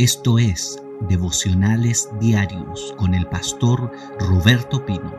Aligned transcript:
Esto 0.00 0.38
es 0.38 0.82
Devocionales 1.10 2.08
Diarios 2.18 2.94
con 2.96 3.12
el 3.12 3.26
pastor 3.26 3.92
Roberto 4.18 4.86
Pino. 4.86 5.14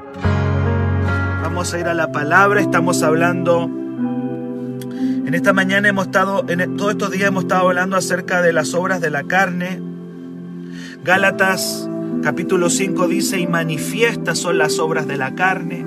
Vamos 1.43 1.71
a 1.71 1.79
ir 1.79 1.85
a 1.85 1.93
la 1.93 2.11
palabra, 2.11 2.61
estamos 2.61 3.03
hablando, 3.03 3.65
en 3.65 5.31
esta 5.35 5.53
mañana 5.53 5.87
hemos 5.87 6.07
estado, 6.07 6.43
en 6.49 6.77
todos 6.77 6.93
estos 6.93 7.11
días 7.11 7.27
hemos 7.27 7.43
estado 7.43 7.67
hablando 7.67 7.95
acerca 7.95 8.41
de 8.41 8.53
las 8.53 8.73
obras 8.73 9.01
de 9.01 9.11
la 9.11 9.21
carne. 9.25 9.79
Gálatas 11.03 11.87
capítulo 12.23 12.71
5 12.71 13.07
dice, 13.07 13.39
y 13.39 13.45
manifiestas 13.45 14.39
son 14.39 14.57
las 14.57 14.79
obras 14.79 15.05
de 15.05 15.17
la 15.17 15.35
carne. 15.35 15.85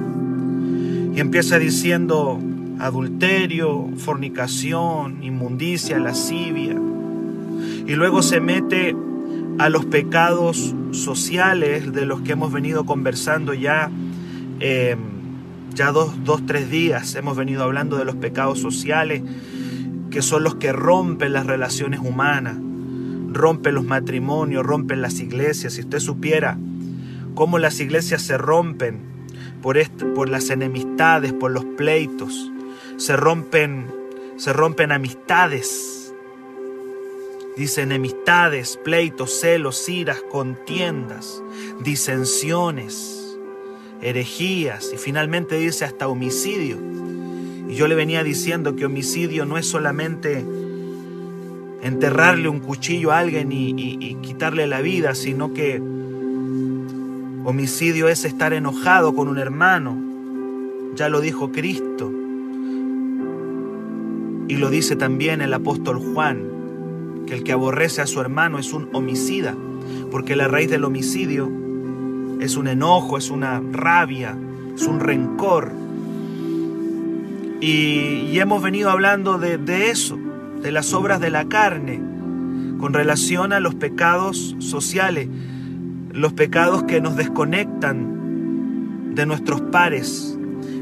Y 1.13 1.19
empieza 1.19 1.59
diciendo 1.59 2.39
adulterio, 2.79 3.89
fornicación, 3.97 5.21
inmundicia, 5.25 5.99
lascivia 5.99 6.79
y 7.87 7.95
luego 7.95 8.23
se 8.23 8.41
mete 8.41 8.97
a 9.59 9.69
los 9.69 9.85
pecados 9.85 10.75
sociales 10.93 11.93
de 11.93 12.07
los 12.07 12.23
que 12.23 12.33
hemos 12.33 12.53
venido 12.53 12.85
conversando 12.85 13.55
ya, 13.55 13.91
em, 14.61 14.99
ya 15.75 15.93
dos, 15.93 16.25
dos, 16.25 16.45
tres 16.47 16.71
días 16.71 17.15
hemos 17.15 17.37
venido 17.37 17.63
hablando 17.63 17.97
de 17.97 18.05
los 18.05 18.17
pecados 18.17 18.59
sociales, 18.59 19.23
que 20.11 20.23
son 20.23 20.45
los 20.45 20.57
que 20.57 20.73
rompen 20.73 21.33
las 21.33 21.47
relaciones 21.47 22.01
humanas, 22.01 22.57
rompen 23.33 23.75
los 23.75 23.85
matrimonios, 23.85 24.65
rompen 24.65 25.03
las 25.03 25.21
iglesias. 25.21 25.75
Si 25.75 25.81
usted 25.81 25.99
supiera 25.99 26.57
cómo 27.35 27.59
las 27.59 27.81
iglesias 27.81 28.23
se 28.23 28.39
rompen 28.39 29.01
por, 29.61 29.77
por 30.15 30.29
las 30.29 30.51
enemistades, 30.51 31.33
por 31.33 31.51
los 31.51 31.65
pleitos, 31.65 32.51
se 32.97 33.17
rompen, 33.17 33.87
se 34.37 34.53
rompen 34.53 34.93
amistades, 34.93 36.04
Dice 37.57 37.83
enemistades, 37.83 38.77
pleitos, 38.77 39.31
celos, 39.31 39.89
iras, 39.89 40.21
contiendas, 40.23 41.41
disensiones, 41.85 43.39
herejías 44.03 44.91
y 44.93 44.97
finalmente 44.97 45.57
dice 45.57 45.85
hasta 45.85 46.09
homicidio. 46.09 46.79
Y 47.69 47.77
yo 47.77 47.87
le 47.87 47.95
venía 47.95 48.25
diciendo 48.25 48.75
que 48.75 48.87
homicidio 48.87 49.47
no 49.47 49.57
es 49.57 49.67
solamente 49.67 50.45
enterrarle 51.83 52.49
un 52.49 52.59
cuchillo 52.59 53.13
a 53.13 53.21
alguien 53.21 53.53
y, 53.53 53.73
y 53.77 54.17
quitarle 54.17 54.67
la 54.67 54.81
vida, 54.81 55.15
sino 55.15 55.55
que 55.55 55.81
homicidio 57.45 58.09
es 58.09 58.25
estar 58.25 58.53
enojado 58.53 59.15
con 59.15 59.29
un 59.29 59.39
hermano. 59.39 59.97
Ya 60.97 61.09
lo 61.09 61.21
dijo 61.21 61.53
Cristo. 61.53 62.11
Y 64.49 64.57
lo 64.57 64.71
dice 64.71 64.97
también 64.97 65.41
el 65.41 65.55
apóstol 65.55 65.99
Juan 65.99 66.54
que 67.27 67.35
el 67.35 67.45
que 67.45 67.53
aborrece 67.53 68.01
a 68.03 68.07
su 68.07 68.21
hermano 68.21 68.59
es 68.59 68.73
un 68.73 68.89
homicida, 68.93 69.55
porque 70.11 70.37
la 70.37 70.49
raíz 70.49 70.71
del 70.71 70.85
homicidio 70.85 71.51
es 72.41 72.57
un 72.57 72.69
enojo, 72.69 73.19
es 73.19 73.31
una 73.31 73.63
rabia, 73.73 74.37
es 74.75 74.87
un 74.87 75.01
rencor. 75.01 75.73
Y, 77.61 78.39
hemos 78.39 78.63
venido 78.63 78.91
hablando 78.91 79.39
de, 79.39 79.57
de 79.57 79.91
eso, 79.91 80.19
de 80.61 80.71
las 80.71 80.93
obras 80.93 81.21
de 81.21 81.31
la 81.31 81.47
carne, 81.47 82.01
con 82.79 82.93
relación 82.93 83.53
a 83.55 83.61
los 83.61 83.75
pecados 83.75 84.57
sociales, 84.59 85.29
los 86.13 86.35
pecados 86.35 86.83
que 86.83 87.01
nos 87.01 87.17
desconectan 87.17 89.15
de 89.15 89.25
nuestros 89.25 89.63
pares. 89.63 90.37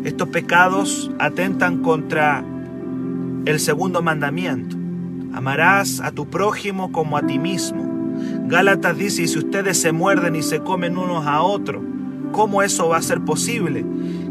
Estos 0.05 0.29
pecados 0.31 1.13
atentan 1.21 1.83
contra 1.83 2.45
el 3.45 3.61
segundo 3.61 4.03
mandamiento. 4.03 4.82
Amarás 5.33 6.01
a 6.01 6.13
tu 6.13 6.29
prójimo 6.29 6.93
como 6.93 7.17
a 7.17 7.27
ti 7.27 7.39
mismo. 7.39 7.89
Gálatas 8.47 8.99
dice, 8.99 9.23
y 9.23 9.29
si 9.29 9.39
ustedes 9.39 9.79
se 9.79 9.93
muerden 9.93 10.37
y 10.37 10.43
se 10.43 10.61
comen 10.61 10.99
unos 10.99 11.27
a 11.27 11.43
otros, 11.43 11.83
¿cómo 12.33 12.63
eso 12.63 12.89
va 12.89 12.99
a 12.99 13.03
ser 13.03 13.21
posible? 13.21 13.85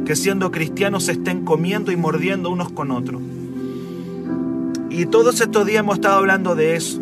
Que 0.05 0.15
siendo 0.15 0.51
cristianos 0.51 1.05
se 1.05 1.13
estén 1.13 1.43
comiendo 1.43 1.91
y 1.91 1.95
mordiendo 1.95 2.49
unos 2.49 2.71
con 2.71 2.91
otros. 2.91 3.21
Y 4.89 5.05
todos 5.05 5.41
estos 5.41 5.65
días 5.65 5.79
hemos 5.79 5.95
estado 5.95 6.17
hablando 6.17 6.53
de 6.53 6.75
eso. 6.75 7.01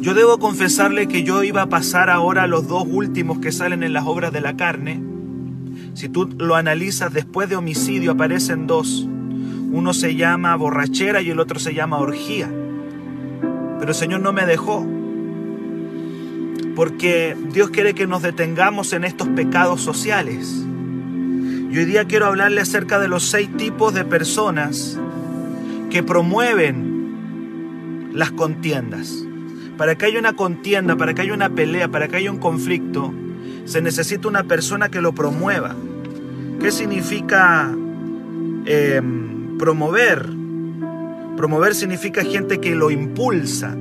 Yo 0.00 0.14
debo 0.14 0.38
confesarle 0.38 1.08
que 1.08 1.24
yo 1.24 1.42
iba 1.42 1.62
a 1.62 1.68
pasar 1.68 2.10
ahora 2.10 2.44
a 2.44 2.46
los 2.46 2.68
dos 2.68 2.84
últimos 2.86 3.38
que 3.38 3.52
salen 3.52 3.82
en 3.82 3.92
las 3.92 4.06
obras 4.06 4.32
de 4.32 4.40
la 4.40 4.56
carne. 4.56 5.02
Si 5.94 6.08
tú 6.08 6.28
lo 6.38 6.54
analizas, 6.54 7.12
después 7.12 7.48
de 7.48 7.56
homicidio 7.56 8.12
aparecen 8.12 8.66
dos. 8.66 9.08
Uno 9.76 9.92
se 9.92 10.16
llama 10.16 10.56
borrachera 10.56 11.20
y 11.20 11.28
el 11.28 11.38
otro 11.38 11.58
se 11.58 11.74
llama 11.74 11.98
orgía. 11.98 12.50
Pero 13.78 13.90
el 13.90 13.94
Señor 13.94 14.20
no 14.20 14.32
me 14.32 14.46
dejó. 14.46 14.86
Porque 16.74 17.36
Dios 17.52 17.68
quiere 17.68 17.92
que 17.92 18.06
nos 18.06 18.22
detengamos 18.22 18.94
en 18.94 19.04
estos 19.04 19.28
pecados 19.28 19.82
sociales. 19.82 20.64
Y 21.70 21.76
hoy 21.76 21.84
día 21.84 22.06
quiero 22.06 22.24
hablarle 22.24 22.62
acerca 22.62 22.98
de 22.98 23.08
los 23.08 23.24
seis 23.24 23.54
tipos 23.58 23.92
de 23.92 24.06
personas 24.06 24.98
que 25.90 26.02
promueven 26.02 28.12
las 28.14 28.30
contiendas. 28.30 29.26
Para 29.76 29.96
que 29.96 30.06
haya 30.06 30.18
una 30.18 30.36
contienda, 30.36 30.96
para 30.96 31.12
que 31.12 31.20
haya 31.20 31.34
una 31.34 31.50
pelea, 31.50 31.88
para 31.88 32.08
que 32.08 32.16
haya 32.16 32.30
un 32.30 32.38
conflicto, 32.38 33.12
se 33.66 33.82
necesita 33.82 34.26
una 34.26 34.44
persona 34.44 34.88
que 34.88 35.02
lo 35.02 35.12
promueva. 35.12 35.76
¿Qué 36.62 36.72
significa 36.72 37.76
eh, 38.64 39.02
promover. 39.58 40.28
Promover 41.36 41.74
significa 41.74 42.24
gente 42.24 42.58
que 42.60 42.74
lo 42.74 42.90
impulsa, 42.90 43.76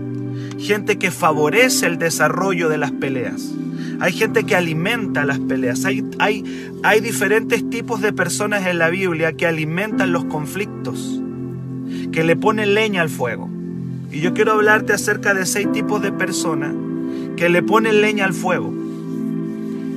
gente 0.57 0.97
que 0.97 1.11
favorece 1.11 1.85
el 1.87 1.97
desarrollo 1.97 2.69
de 2.69 2.77
las 2.77 2.91
peleas. 2.91 3.51
Hay 3.99 4.11
gente 4.11 4.43
que 4.43 4.55
alimenta 4.55 5.25
las 5.25 5.39
peleas. 5.39 5.85
Hay, 5.85 6.03
hay, 6.19 6.43
hay 6.83 6.99
diferentes 6.99 7.69
tipos 7.69 8.01
de 8.01 8.11
personas 8.11 8.65
en 8.67 8.77
la 8.77 8.89
Biblia 8.89 9.33
que 9.33 9.47
alimentan 9.47 10.11
los 10.11 10.25
conflictos, 10.25 11.21
que 12.11 12.23
le 12.23 12.35
ponen 12.35 12.73
leña 12.73 13.01
al 13.01 13.09
fuego. 13.09 13.49
Y 14.11 14.19
yo 14.19 14.33
quiero 14.33 14.53
hablarte 14.53 14.93
acerca 14.93 15.33
de 15.33 15.45
seis 15.45 15.71
tipos 15.71 16.01
de 16.01 16.11
personas 16.11 16.73
que 17.37 17.49
le 17.49 17.63
ponen 17.63 18.01
leña 18.01 18.25
al 18.25 18.33
fuego. 18.33 18.73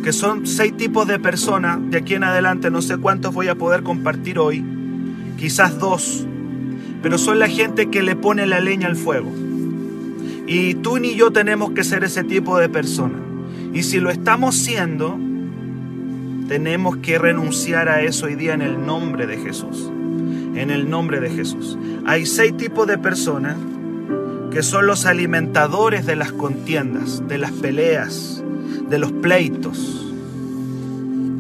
Que 0.05 0.13
son 0.13 0.47
seis 0.47 0.77
tipos 0.77 1.07
de 1.09 1.19
personas, 1.19 1.79
de 1.91 1.99
aquí 1.99 2.15
en 2.15 2.25
adelante 2.25 2.71
no 2.71 2.83
sé 2.83 2.97
cuántos 2.99 3.35
voy 3.35 3.49
a 3.49 3.57
poder 3.57 3.83
compartir 3.83 4.39
hoy, 4.39 4.65
quizás 5.39 5.79
dos, 5.79 6.27
pero 7.03 7.17
son 7.17 7.39
la 7.39 7.49
gente 7.49 7.89
que 7.89 8.03
le 8.03 8.17
pone 8.17 8.45
la 8.47 8.61
leña 8.61 8.89
al 8.89 8.97
fuego. 8.97 9.33
Y 10.47 10.75
tú 10.75 10.99
ni 10.99 11.15
yo 11.15 11.31
tenemos 11.31 11.71
que 11.71 11.85
ser 11.85 12.05
ese 12.05 12.25
tipo 12.25 12.59
de 12.59 12.69
persona. 12.69 13.19
Y 13.73 13.85
si 13.85 14.01
lo 14.01 14.11
estamos 14.11 14.57
siendo, 14.57 15.17
tenemos 16.49 16.97
que 16.97 17.19
renunciar 17.19 17.89
a 17.89 18.03
eso 18.03 18.27
hoy 18.27 18.35
día 18.35 18.55
en 18.55 18.63
el 18.63 18.85
nombre 18.85 19.27
de 19.27 19.37
Jesús. 19.39 19.91
En 20.55 20.71
el 20.71 20.91
nombre 20.91 21.21
de 21.21 21.31
Jesús. 21.31 21.79
Hay 22.07 22.27
seis 22.27 22.57
tipos 22.57 22.87
de 22.89 22.99
personas 22.99 23.57
que 24.51 24.63
son 24.63 24.87
los 24.87 25.05
alimentadores 25.05 26.07
de 26.07 26.17
las 26.17 26.33
contiendas, 26.33 27.29
de 27.29 27.39
las 27.39 27.53
peleas, 27.53 28.43
de 28.89 28.99
los 28.99 29.13
pleitos. 29.13 30.08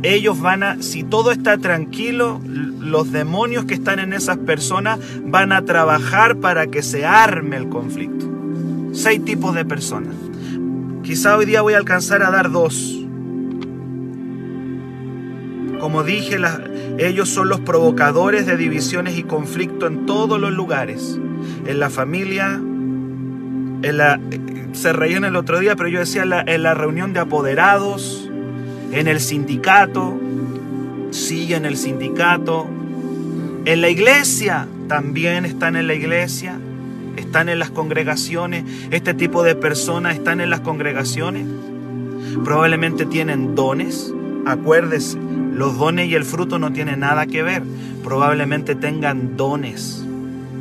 Ellos 0.03 0.41
van 0.41 0.63
a, 0.63 0.83
si 0.83 1.03
todo 1.03 1.33
está 1.33 1.59
tranquilo, 1.59 2.41
los 2.45 3.11
demonios 3.11 3.65
que 3.65 3.75
están 3.75 3.99
en 3.99 4.13
esas 4.13 4.39
personas 4.39 5.01
van 5.25 5.53
a 5.53 5.65
trabajar 5.65 6.37
para 6.37 6.69
que 6.69 6.83
se 6.83 7.05
arme 7.05 7.57
el 7.57 7.69
conflicto. 7.69 8.27
Seis 8.93 9.25
tipos 9.25 9.55
de 9.55 9.65
personas. 9.65 10.15
Quizá 11.03 11.37
hoy 11.37 11.47
día 11.47 11.63
voy 11.63 11.75
a 11.75 11.79
alcanzar 11.79 12.23
a 12.23 12.31
dar 12.31 12.51
dos. 12.51 12.95
Como 15.81 16.03
dije, 16.03 16.39
ellos 16.99 17.29
son 17.29 17.49
los 17.49 17.61
provocadores 17.61 18.47
de 18.47 18.57
divisiones 18.57 19.17
y 19.17 19.23
conflicto 19.23 19.87
en 19.87 20.07
todos 20.07 20.41
los 20.41 20.53
lugares. 20.53 21.19
En 21.67 21.79
la 21.79 21.91
familia, 21.91 22.55
en 22.55 23.97
la, 23.97 24.21
se 24.73 24.93
reían 24.93 25.25
el 25.25 25.37
otro 25.37 25.61
día, 25.61 25.77
pero 25.77 25.89
yo 25.89 26.01
decía 26.01 26.25
en 26.25 26.63
la 26.63 26.75
reunión 26.75 27.13
de 27.13 27.21
apoderados, 27.21 28.18
en 28.93 29.09
el 29.09 29.21
sindicato, 29.21 30.19
sí, 31.11 31.53
en 31.53 31.65
el 31.65 31.77
sindicato, 31.77 32.67
en 33.65 33.81
la 33.81 33.89
iglesia, 33.89 34.67
también 34.89 35.45
están 35.45 35.77
en 35.77 35.87
la 35.87 35.95
iglesia, 35.95 36.59
están 37.17 37.49
en 37.49 37.59
las 37.59 37.71
congregaciones, 37.71 38.65
este 38.91 39.13
tipo 39.15 39.43
de 39.43 39.55
personas 39.55 40.15
están 40.15 40.41
en 40.41 40.51
las 40.51 40.61
congregaciones, 40.61 41.47
probablemente 42.45 43.05
tienen 43.05 43.55
dones, 43.55 44.13
acuérdese, 44.47 45.19
los 45.53 45.77
dones 45.77 46.09
y 46.09 46.15
el 46.15 46.25
fruto 46.25 46.59
no 46.59 46.73
tienen 46.73 47.01
nada 47.01 47.27
que 47.27 47.43
ver, 47.43 47.63
probablemente 48.03 48.75
tengan 48.75 49.37
dones, 49.37 50.05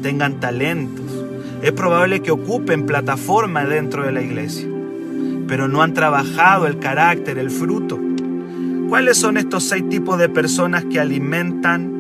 tengan 0.01 0.39
talentos, 0.39 1.05
es 1.61 1.71
probable 1.71 2.21
que 2.21 2.31
ocupen 2.31 2.85
plataforma 2.85 3.63
dentro 3.63 4.03
de 4.03 4.11
la 4.11 4.21
iglesia, 4.21 4.67
pero 5.47 5.67
no 5.69 5.81
han 5.81 5.93
trabajado 5.93 6.67
el 6.67 6.79
carácter, 6.79 7.37
el 7.37 7.49
fruto. 7.49 8.06
¿Cuáles 8.89 9.17
son 9.17 9.37
estos 9.37 9.63
seis 9.63 9.87
tipos 9.89 10.17
de 10.17 10.29
personas 10.29 10.85
que 10.85 10.99
alimentan 10.99 11.97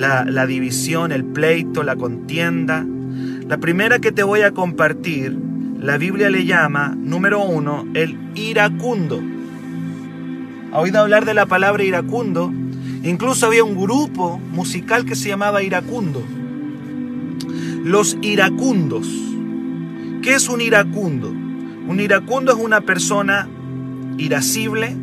la, 0.00 0.46
división, 0.46 1.12
el 1.12 1.24
pleito, 1.24 1.82
la 1.82 1.96
contienda. 1.96 2.86
La 3.46 3.58
primera 3.58 3.98
que 3.98 4.12
te 4.12 4.22
voy 4.22 4.42
a 4.42 4.52
compartir, 4.52 5.36
la 5.78 5.98
Biblia 5.98 6.30
le 6.30 6.46
llama, 6.46 6.94
número 6.96 7.42
uno, 7.42 7.86
el 7.94 8.16
iracundo. 8.34 9.20
¿Ha 10.72 10.80
oído 10.80 11.00
hablar 11.00 11.24
de 11.24 11.34
la 11.34 11.46
palabra 11.46 11.82
iracundo? 11.82 12.52
Incluso 13.02 13.46
había 13.46 13.64
un 13.64 13.78
grupo 13.78 14.38
musical 14.38 15.04
que 15.04 15.16
se 15.16 15.28
llamaba 15.28 15.62
iracundo. 15.62 16.22
Los 17.84 18.16
iracundos. 18.22 19.08
¿Qué 20.22 20.34
es 20.34 20.48
un 20.48 20.60
iracundo? 20.60 21.28
Un 21.30 21.98
iracundo 21.98 22.52
es 22.52 22.58
una 22.58 22.82
persona 22.82 23.48
irascible, 24.20 24.96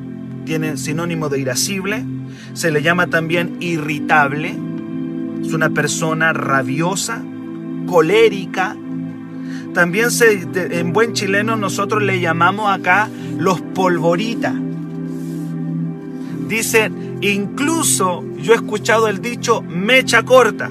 tiene 0.45 0.77
sinónimo 0.77 1.29
de 1.29 1.39
irascible, 1.39 2.05
se 2.53 2.71
le 2.71 2.81
llama 2.81 3.07
también 3.07 3.57
irritable, 3.59 4.55
es 5.41 5.53
una 5.53 5.69
persona 5.69 6.33
rabiosa, 6.33 7.21
colérica. 7.85 8.75
También 9.73 10.11
se, 10.11 10.47
en 10.55 10.93
buen 10.93 11.13
chileno 11.13 11.55
nosotros 11.55 12.01
le 12.03 12.19
llamamos 12.19 12.69
acá 12.69 13.09
los 13.37 13.61
polvoritas. 13.61 14.53
Dice, 16.47 16.91
incluso 17.21 18.23
yo 18.41 18.53
he 18.53 18.55
escuchado 18.55 19.07
el 19.07 19.21
dicho 19.21 19.61
mecha 19.61 20.23
corta. 20.23 20.69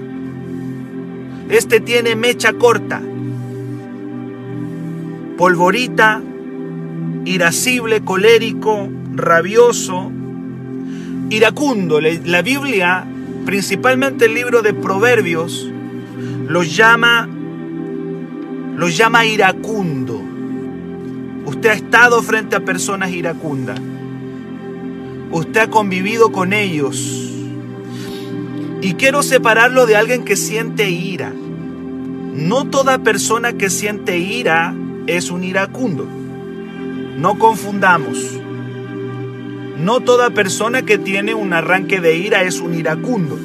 Este 1.48 1.81
tiene 1.81 2.16
mecha 2.16 2.54
corta. 2.54 3.00
Polvorita, 5.37 6.22
irascible, 7.26 8.02
colérico, 8.02 8.88
rabioso, 9.14 10.11
iracundo. 11.28 12.00
La 12.00 12.40
Biblia, 12.40 13.05
principalmente 13.44 14.26
el 14.26 14.34
libro 14.34 14.62
de 14.62 14.73
Proverbios, 14.73 15.70
los 16.49 16.75
llama, 16.75 17.28
llama 18.78 19.26
iracundo. 19.26 20.23
Usted 21.44 21.69
ha 21.69 21.75
estado 21.75 22.23
frente 22.23 22.56
a 22.56 22.64
personas 22.64 23.11
iracundas. 23.11 23.81
Usted 25.31 25.61
ha 25.61 25.70
convivido 25.70 26.32
con 26.32 26.52
ellos. 26.52 27.32
Y 28.81 28.94
quiero 28.94 29.22
separarlo 29.22 29.87
de 29.87 29.96
alguien 29.96 30.25
que 30.25 30.37
siente 30.37 30.90
ira. 30.90 31.32
No 31.32 32.67
toda 32.67 32.99
persona 32.99 33.55
que 33.55 33.70
siente 33.70 34.19
ira 34.19 34.75
es 35.06 35.31
un 35.31 35.43
iracundo. 35.43 36.06
No 37.17 37.39
confundamos. 37.39 38.19
No 39.79 40.01
toda 40.01 40.31
persona 40.31 40.83
que 40.83 40.99
tiene 40.99 41.35
un 41.35 41.55
arranque 41.55 42.01
de 42.01 42.17
ira 42.17 42.43
es 42.43 42.61
un 42.61 42.75
iracundo. 42.75 43.39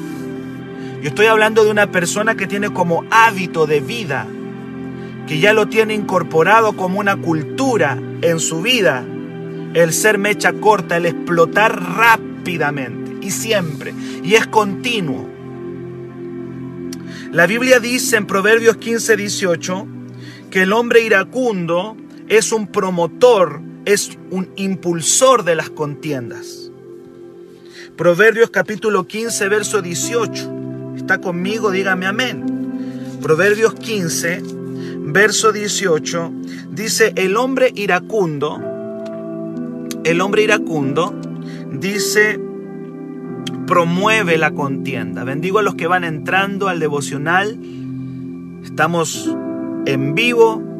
Yo 1.02 1.08
estoy 1.08 1.26
hablando 1.26 1.64
de 1.64 1.70
una 1.70 1.90
persona 1.90 2.34
que 2.34 2.46
tiene 2.46 2.70
como 2.70 3.04
hábito 3.10 3.66
de 3.66 3.80
vida, 3.80 4.26
que 5.26 5.40
ya 5.40 5.54
lo 5.54 5.68
tiene 5.68 5.94
incorporado 5.94 6.74
como 6.74 7.00
una 7.00 7.16
cultura 7.16 7.98
en 8.20 8.40
su 8.40 8.60
vida, 8.60 9.04
el 9.72 9.94
ser 9.94 10.18
mecha 10.18 10.52
corta, 10.52 10.98
el 10.98 11.06
explotar 11.06 11.82
rápidamente 11.96 13.26
y 13.26 13.30
siempre, 13.30 13.94
y 14.22 14.34
es 14.34 14.46
continuo. 14.48 15.26
La 17.32 17.46
Biblia 17.46 17.80
dice 17.80 18.16
en 18.18 18.26
Proverbios 18.26 18.76
15, 18.76 19.16
18 19.16 19.86
que 20.50 20.62
el 20.62 20.72
hombre 20.74 21.00
iracundo 21.00 21.96
es 22.28 22.52
un 22.52 22.66
promotor, 22.66 23.60
es 23.84 24.18
un 24.30 24.48
impulsor 24.56 25.44
de 25.44 25.54
las 25.54 25.70
contiendas. 25.70 26.70
Proverbios 27.96 28.50
capítulo 28.50 29.06
15, 29.06 29.48
verso 29.48 29.82
18 29.82 30.62
está 30.96 31.18
conmigo, 31.20 31.70
dígame 31.70 32.06
amén. 32.06 33.18
Proverbios 33.20 33.74
15, 33.74 34.42
verso 35.04 35.52
18, 35.52 36.32
dice, 36.70 37.12
el 37.16 37.36
hombre 37.36 37.72
iracundo, 37.74 38.60
el 40.04 40.20
hombre 40.20 40.42
iracundo, 40.42 41.14
dice, 41.72 42.40
promueve 43.66 44.38
la 44.38 44.52
contienda. 44.52 45.24
Bendigo 45.24 45.58
a 45.58 45.62
los 45.62 45.74
que 45.74 45.86
van 45.86 46.04
entrando 46.04 46.68
al 46.68 46.80
devocional. 46.80 47.58
Estamos 48.64 49.34
en 49.86 50.14
vivo 50.14 50.71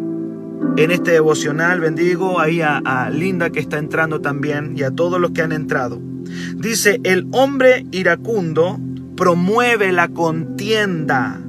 en 0.76 0.90
este 0.90 1.12
devocional. 1.12 1.80
Bendigo 1.80 2.40
ahí 2.40 2.60
a, 2.62 3.10
Linda 3.10 3.50
que 3.50 3.60
está 3.60 3.78
entrando 3.78 4.20
también 4.20 4.74
y 4.76 4.82
a 4.82 4.90
todos 4.90 5.20
los 5.20 5.32
que 5.32 5.42
han 5.42 5.52
entrado. 5.52 6.00
Dice, 6.56 7.00
el 7.04 7.26
hombre 7.32 7.86
iracundo 7.90 8.78
promueve 9.16 9.92
la 9.92 10.08
contienda. 10.08 11.40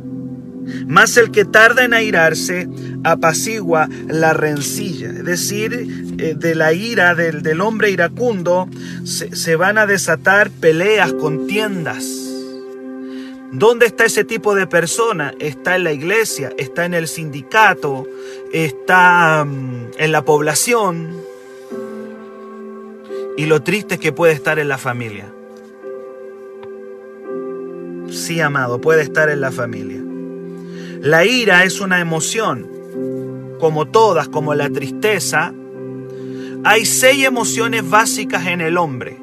Más 0.87 1.17
el 1.17 1.31
que 1.31 1.43
tarda 1.43 1.83
en 1.83 1.93
airarse 1.93 2.69
apacigua 3.03 3.89
la 4.07 4.33
rencilla. 4.33 5.09
Es 5.09 5.25
decir, 5.25 6.15
eh, 6.17 6.35
de 6.37 6.55
la 6.55 6.73
ira 6.73 7.15
del, 7.15 7.41
del 7.41 7.59
hombre 7.59 7.91
iracundo 7.91 8.69
se, 9.03 9.35
se 9.35 9.55
van 9.55 9.77
a 9.77 9.85
desatar 9.85 10.49
peleas, 10.49 11.13
contiendas. 11.13 12.23
¿Dónde 13.55 13.85
está 13.85 14.05
ese 14.05 14.23
tipo 14.23 14.55
de 14.55 14.65
persona? 14.65 15.31
Está 15.37 15.75
en 15.75 15.83
la 15.83 15.91
iglesia, 15.91 16.51
está 16.57 16.85
en 16.85 16.95
el 16.95 17.07
sindicato, 17.07 18.07
está 18.53 19.43
um, 19.45 19.87
en 19.97 20.11
la 20.11 20.23
población. 20.23 21.17
Y 23.35 23.47
lo 23.47 23.63
triste 23.63 23.97
que 23.97 24.13
puede 24.13 24.33
estar 24.33 24.59
en 24.59 24.69
la 24.69 24.77
familia. 24.77 25.25
Sí, 28.09 28.39
amado, 28.39 28.79
puede 28.79 29.01
estar 29.01 29.29
en 29.29 29.41
la 29.41 29.51
familia. 29.51 30.01
La 31.01 31.25
ira 31.25 31.63
es 31.63 31.81
una 31.81 31.99
emoción, 31.99 32.69
como 33.59 33.87
todas, 33.87 34.29
como 34.29 34.53
la 34.53 34.69
tristeza. 34.69 35.51
Hay 36.63 36.85
seis 36.85 37.25
emociones 37.25 37.89
básicas 37.89 38.45
en 38.45 38.61
el 38.61 38.77
hombre. 38.77 39.17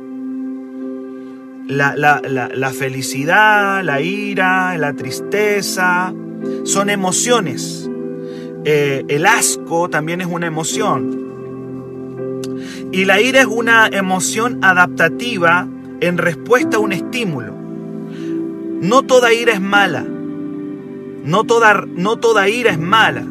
La, 1.69 1.95
la, 1.97 2.21
la, 2.29 2.49
la, 2.49 2.71
felicidad, 2.71 3.85
la 3.85 4.01
ira, 4.01 4.77
la 4.77 4.93
tristeza, 4.93 6.13
son 6.65 6.91
emociones. 6.91 7.90
Eh, 8.65 9.05
el 9.09 9.27
asco 9.27 9.89
también 9.89 10.21
es 10.21 10.27
una 10.27 10.47
emoción. 10.47 11.21
Y 12.93 13.05
la 13.05 13.21
ira 13.21 13.41
es 13.41 13.47
una 13.47 13.87
emoción 13.87 14.59
adaptativa 14.63 15.67
en 16.01 16.19
respuesta 16.19 16.77
a 16.77 16.81
un 16.81 16.93
estímulo. 16.93 17.55
No 18.81 19.03
toda 19.03 19.33
ira 19.33 19.53
es 19.53 19.61
mala. 19.61 20.05
No 21.25 21.45
toda, 21.45 21.87
no 21.87 22.19
toda 22.19 22.49
ira 22.49 22.71
es 22.71 22.79
mala. 22.79 23.25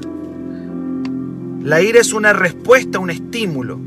La 1.64 1.82
ira 1.82 2.00
es 2.00 2.14
una 2.14 2.34
respuesta, 2.34 3.00
un 3.00 3.10
estímulo. 3.10 3.80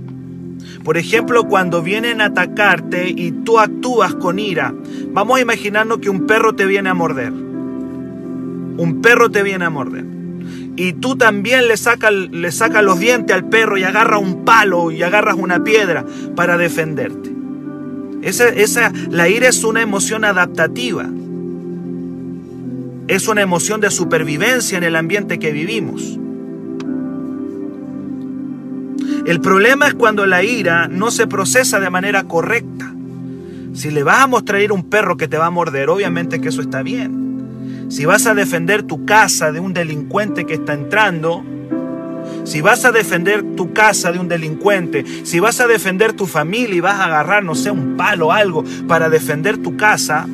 Por 0.85 0.99
ejemplo, 0.99 1.45
cuando 1.45 1.83
vienen 1.83 2.21
a 2.21 2.27
atacarte 2.27 3.09
y 3.09 3.31
tú 3.31 3.59
actúas 3.59 4.15
con 4.15 4.39
ira, 4.39 4.75
vamos 5.13 5.39
a 5.39 5.41
imaginarnos 5.41 5.99
que 5.99 6.11
un 6.11 6.27
perro 6.27 6.55
te 6.55 6.67
viene 6.67 6.91
a 6.91 6.95
morder. 6.95 7.33
Un 7.33 9.01
perro 9.01 9.31
te 9.31 9.43
viene 9.43 9.65
a 9.65 9.71
morder. 9.71 10.12
Y 10.77 10.95
tú 10.95 11.17
también 11.17 11.69
le 11.69 11.77
sacas 11.77 12.13
le 12.13 12.51
saca 12.51 12.81
los 12.83 12.99
dientes 12.99 13.35
al 13.35 13.49
perro 13.49 13.77
y 13.77 13.83
agarras 13.83 14.21
un 14.21 14.45
palo 14.45 14.91
y 14.91 15.03
agarras 15.03 15.37
una 15.39 15.63
piedra 15.63 16.05
para 16.35 16.57
defenderte. 16.57 17.31
Esa, 18.23 18.49
esa, 18.49 18.93
la 19.11 19.29
ira 19.29 19.49
es 19.49 19.65
una 19.65 19.83
emoción 19.83 20.25
adaptativa. 20.25 21.09
Es 23.09 23.29
una 23.29 23.43
emoción 23.43 23.81
de 23.81 23.91
supervivencia 23.91 24.79
en 24.79 24.85
el 24.85 24.97
ambiente 24.97 25.39
que 25.39 25.53
vivimos. 25.53 26.19
El 29.27 29.41
problema 29.41 29.87
es 29.87 29.95
cuando 29.95 30.27
la 30.27 30.43
ira 30.43 30.89
no 30.89 31.11
se 31.11 31.27
procesa 31.27 31.79
de 31.79 31.91
manera 31.91 32.25
correcta. 32.25 32.93
Si 33.75 33.91
le 33.91 34.03
vas 34.03 34.23
a 34.23 34.27
mostrar 34.27 34.73
un 34.73 34.89
perro 34.89 35.17
que 35.17 35.29
te 35.29 35.39
va 35.39 35.47
a 35.47 35.51
morder, 35.51 35.91
obviamente 35.91 36.41
que 36.41 36.49
eso 36.49 36.61
está 36.61 36.83
bien. 36.83 37.32
Si 37.93 38.07
vas 38.07 38.27
a 38.27 38.33
defender 38.33 38.85
tu 38.85 39.05
casa 39.05 39.53
de 39.53 39.61
un 39.61 39.75
delincuente 39.75 40.47
que 40.47 40.55
está 40.55 40.73
entrando, 40.73 41.45
si 42.45 42.63
vas 42.63 42.87
a 42.87 42.91
defender 42.91 43.43
tu 43.55 43.75
casa 43.75 44.11
de 44.13 44.19
un 44.19 44.29
delincuente, 44.29 45.05
si 45.25 45.41
vas 45.41 45.61
a 45.61 45.67
defender 45.67 46.15
tu 46.15 46.25
familia 46.25 46.75
y 46.75 46.81
vas 46.81 46.99
a 46.99 47.05
agarrar, 47.05 47.45
no 47.45 47.55
sé, 47.55 47.71
un 47.71 47.99
palo 47.99 48.29
o 48.29 48.33
algo 48.33 48.65
para 48.89 49.11
defender 49.11 49.59
tu 49.59 49.77
casa, 49.77 50.27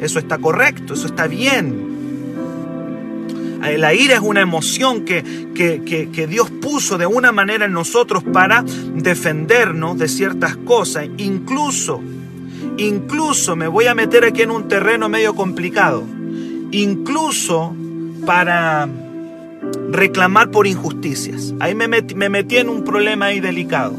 eso 0.00 0.18
está 0.18 0.38
correcto, 0.38 0.94
eso 0.94 1.06
está 1.06 1.26
bien. 1.26 1.92
La 3.76 3.92
ira 3.92 4.14
es 4.14 4.20
una 4.20 4.40
emoción 4.40 5.04
que, 5.04 5.22
que, 5.54 6.26
Dios 6.26 6.50
puso 6.50 6.96
de 6.96 7.04
una 7.04 7.32
manera 7.32 7.66
en 7.66 7.74
nosotros 7.74 8.24
para 8.24 8.64
defendernos 8.94 9.98
de 9.98 10.08
ciertas 10.08 10.56
cosas. 10.56 11.06
Incluso, 11.18 12.00
incluso 12.78 13.56
me 13.56 13.68
voy 13.68 13.88
a 13.88 13.94
meter 13.94 14.24
aquí 14.24 14.40
en 14.40 14.52
un 14.52 14.68
terreno 14.68 15.10
medio 15.10 15.34
complicado. 15.34 16.13
Incluso 16.74 17.74
para 18.26 18.88
reclamar 19.90 20.50
por 20.50 20.66
injusticias. 20.66 21.54
Ahí 21.60 21.74
me 21.74 21.88
metí, 21.88 22.14
me 22.14 22.28
metí 22.28 22.56
en 22.56 22.68
un 22.68 22.84
problema 22.84 23.26
ahí 23.26 23.40
delicado. 23.40 23.94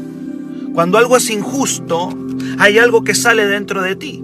Cuando 0.74 0.98
algo 0.98 1.16
es 1.16 1.30
injusto, 1.30 2.10
hay 2.58 2.78
algo 2.78 3.02
que 3.02 3.14
sale 3.14 3.46
dentro 3.46 3.82
de 3.82 3.96
ti. 3.96 4.22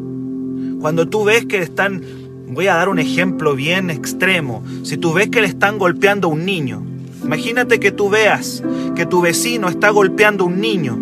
Cuando 0.81 1.09
tú 1.09 1.25
ves 1.25 1.47
que 1.47 1.59
están 1.59 2.03
Voy 2.53 2.67
a 2.67 2.75
dar 2.75 2.91
un 2.91 2.99
ejemplo 2.99 3.55
bien 3.55 3.89
extremo. 3.89 4.63
Si 4.83 4.99
tú 4.99 5.15
ves 5.15 5.31
que 5.31 5.41
le 5.41 5.47
están 5.47 5.79
golpeando 5.79 6.29
a 6.29 6.31
un 6.31 6.45
niño, 6.45 6.83
imagínate 7.25 7.81
que 7.81 7.93
tú 7.93 8.11
veas 8.11 8.63
que 8.95 9.07
tu 9.07 9.23
vecino 9.23 9.71
está 9.71 9.89
golpeando 9.89 10.45
a 10.45 10.49
un 10.49 10.61
niño, 10.61 10.99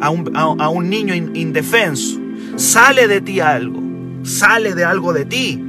a 0.00 0.10
un, 0.10 0.90
niño 0.90 1.14
indefenso. 1.14 2.18
Sale 2.56 3.06
de 3.06 3.20
ti 3.20 3.38
algo, 3.38 3.80
sale 4.24 4.74
de 4.74 4.84
algo 4.84 5.12
de 5.12 5.24
ti. 5.24 5.62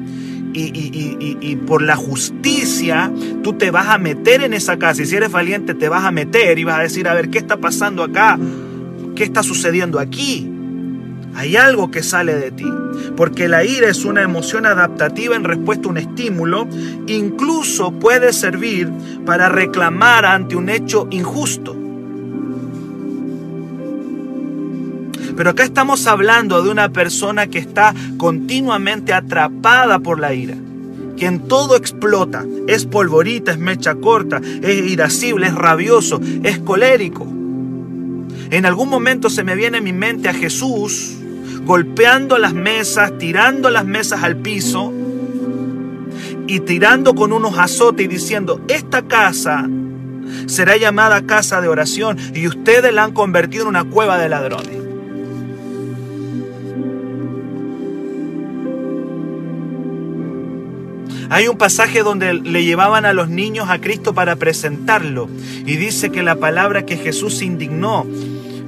Y, 0.60 1.56
por 1.68 1.82
la 1.82 1.96
justicia 1.96 3.12
tú 3.44 3.54
te 3.54 3.70
vas 3.70 3.88
a 3.88 3.98
meter 3.98 4.42
en 4.42 4.54
esa 4.54 4.78
casa. 4.78 5.04
Y 5.04 5.06
si 5.06 5.16
eres 5.16 5.32
valiente, 5.32 5.74
te 5.74 5.90
vas 5.90 6.04
a 6.04 6.12
meter 6.12 6.58
y 6.58 6.64
vas 6.64 6.80
a 6.80 6.84
decir, 6.84 7.08
a 7.08 7.14
ver, 7.14 7.30
¿qué 7.30 7.38
está 7.38 7.58
pasando 7.58 8.04
acá? 8.04 8.40
¿Qué 9.16 9.24
está 9.24 9.44
sucediendo 9.44 10.00
aquí? 10.00 10.52
Hay 11.36 11.56
algo 11.56 11.92
que 11.92 12.02
sale 12.02 12.34
de 12.34 12.52
ti, 12.52 12.66
porque 13.16 13.48
la 13.48 13.64
ira 13.64 13.88
es 13.90 14.06
una 14.06 14.24
emoción 14.24 14.66
adaptativa 14.66 15.36
en 15.36 15.44
respuesta 15.44 15.88
a 15.88 15.92
un 15.92 15.98
estímulo, 15.98 16.68
incluso 17.06 17.92
puede 17.92 18.34
servir 18.34 18.92
para 19.24 19.48
reclamar 19.48 20.26
ante 20.26 20.56
un 20.56 20.70
hecho 20.70 21.08
injusto. 21.12 21.87
Pero 25.38 25.52
acá 25.52 25.64
estamos 25.64 26.08
hablando 26.08 26.64
de 26.64 26.72
una 26.72 26.90
persona 26.90 27.46
que 27.46 27.60
está 27.60 27.94
continuamente 28.18 29.14
atrapada 29.14 30.00
por 30.00 30.20
la 30.20 30.34
ira, 30.34 30.56
que 31.16 31.28
en 31.28 31.48
todo 31.48 31.76
explota, 31.76 32.44
es 32.68 32.86
polvorita, 32.86 33.52
es 33.52 33.60
mecha 33.60 33.94
corta, 33.94 34.42
es 34.64 34.92
irascible, 34.92 35.46
es 35.46 35.54
rabioso, 35.54 36.20
es 36.42 36.58
colérico. 36.58 37.28
En 38.50 38.66
algún 38.66 38.90
momento 38.90 39.30
se 39.30 39.44
me 39.44 39.56
viene 39.56 39.78
a 39.78 39.82
mi 39.82 39.94
mente 39.94 40.28
a 40.28 40.34
Jesús 40.34 41.18
golpeando 41.66 42.40
las 42.40 42.54
mesas, 42.54 43.16
tirando 43.20 43.70
las 43.70 43.86
mesas 43.86 44.24
al 44.24 44.38
piso 44.38 44.92
y 46.48 46.62
tirando 46.62 47.14
con 47.14 47.32
unos 47.32 47.60
azotes 47.60 48.06
y 48.06 48.08
diciendo, 48.08 48.60
esta 48.70 49.04
casa 49.04 49.70
será 50.48 50.78
llamada 50.78 51.28
casa 51.28 51.62
de 51.62 51.68
oración 51.68 52.18
y 52.34 52.48
ustedes 52.48 52.92
la 52.92 53.04
han 53.04 53.12
convertido 53.12 53.64
en 53.64 53.70
una 53.70 53.84
cueva 53.84 54.18
de 54.18 54.30
ladrones. 54.30 54.87
Hay 61.30 61.48
un 61.48 61.58
pasaje 61.58 62.04
donde 62.04 62.34
le 62.34 62.64
llevaban 62.64 63.06
a 63.06 63.14
los 63.14 63.30
niños 63.30 63.70
a 63.70 63.80
Cristo 63.80 64.14
para 64.14 64.38
presentarlo 64.38 65.30
y 65.66 65.76
dice 65.76 66.10
que 66.10 66.24
la 66.24 66.38
palabra 66.38 66.86
que 66.86 66.98
Jesús 66.98 67.42
indignó 67.42 68.06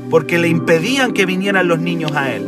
porque 0.10 0.40
le 0.40 0.50
impedían 0.50 1.14
que 1.14 1.26
vinieran 1.26 1.68
los 1.68 1.80
niños 1.80 2.12
a 2.14 2.32
él. 2.34 2.46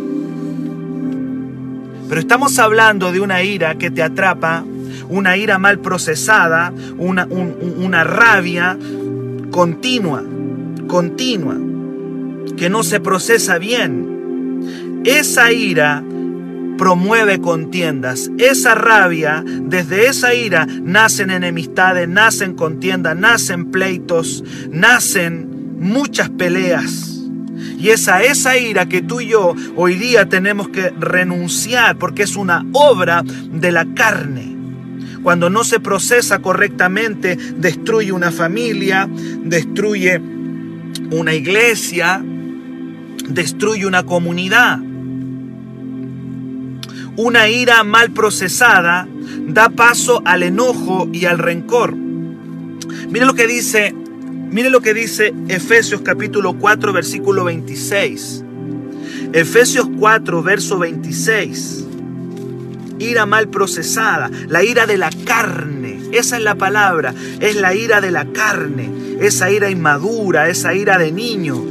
Pero 2.09 2.19
estamos 2.19 2.59
hablando 2.59 3.11
de 3.13 3.21
una 3.21 3.41
ira 3.41 3.75
que 3.75 3.89
te 3.89 4.03
atrapa, 4.03 4.65
una 5.07 5.37
ira 5.37 5.57
mal 5.57 5.79
procesada, 5.79 6.73
una, 6.97 7.25
una 7.25 8.03
rabia 8.03 8.77
continua, 9.49 10.23
continua, 10.87 11.55
que 12.57 12.69
no 12.69 12.83
se 12.83 12.99
procesa 12.99 13.57
bien. 13.59 15.01
Esa 15.05 15.53
ira 15.53 16.03
promueve 16.81 17.39
contiendas. 17.39 18.31
Esa 18.39 18.73
rabia, 18.73 19.43
desde 19.45 20.07
esa 20.07 20.33
ira 20.33 20.65
nacen 20.65 21.29
enemistades, 21.29 22.09
nacen 22.09 22.55
contiendas, 22.55 23.15
nacen 23.15 23.69
pleitos, 23.69 24.43
nacen 24.71 25.77
muchas 25.79 26.31
peleas. 26.31 27.21
Y 27.77 27.89
es 27.89 28.07
a 28.07 28.23
esa 28.23 28.57
ira 28.57 28.87
que 28.87 29.03
tú 29.03 29.21
y 29.21 29.27
yo 29.27 29.53
hoy 29.75 29.93
día 29.93 30.27
tenemos 30.27 30.69
que 30.69 30.89
renunciar 30.99 31.99
porque 31.99 32.23
es 32.23 32.35
una 32.35 32.65
obra 32.73 33.21
de 33.23 33.71
la 33.71 33.85
carne. 33.93 34.57
Cuando 35.21 35.51
no 35.51 35.63
se 35.63 35.79
procesa 35.79 36.39
correctamente, 36.39 37.37
destruye 37.57 38.11
una 38.11 38.31
familia, 38.31 39.07
destruye 39.43 40.19
una 41.11 41.35
iglesia, 41.35 42.25
destruye 43.29 43.85
una 43.85 44.01
comunidad. 44.01 44.79
Una 47.23 47.47
ira 47.47 47.83
mal 47.83 48.09
procesada 48.09 49.07
da 49.47 49.69
paso 49.69 50.23
al 50.25 50.41
enojo 50.41 51.07
y 51.13 51.25
al 51.25 51.37
rencor. 51.37 51.95
Mire 51.95 53.27
lo 53.27 53.35
que 53.35 53.45
dice 53.45 53.93
Mire 54.49 54.71
lo 54.71 54.81
que 54.81 54.95
dice 54.95 55.31
Efesios 55.47 56.01
capítulo 56.01 56.57
4 56.57 56.91
versículo 56.91 57.43
26. 57.43 58.43
Efesios 59.33 59.87
4 59.99 60.41
verso 60.41 60.79
26. 60.79 61.85
Ira 62.97 63.27
mal 63.27 63.49
procesada, 63.49 64.31
la 64.47 64.63
ira 64.63 64.87
de 64.87 64.97
la 64.97 65.11
carne. 65.23 66.01
Esa 66.11 66.37
es 66.37 66.43
la 66.43 66.55
palabra, 66.55 67.13
es 67.39 67.55
la 67.55 67.75
ira 67.75 68.01
de 68.01 68.09
la 68.09 68.25
carne, 68.33 68.89
esa 69.19 69.51
ira 69.51 69.69
inmadura, 69.69 70.49
esa 70.49 70.73
ira 70.73 70.97
de 70.97 71.11
niño. 71.11 71.63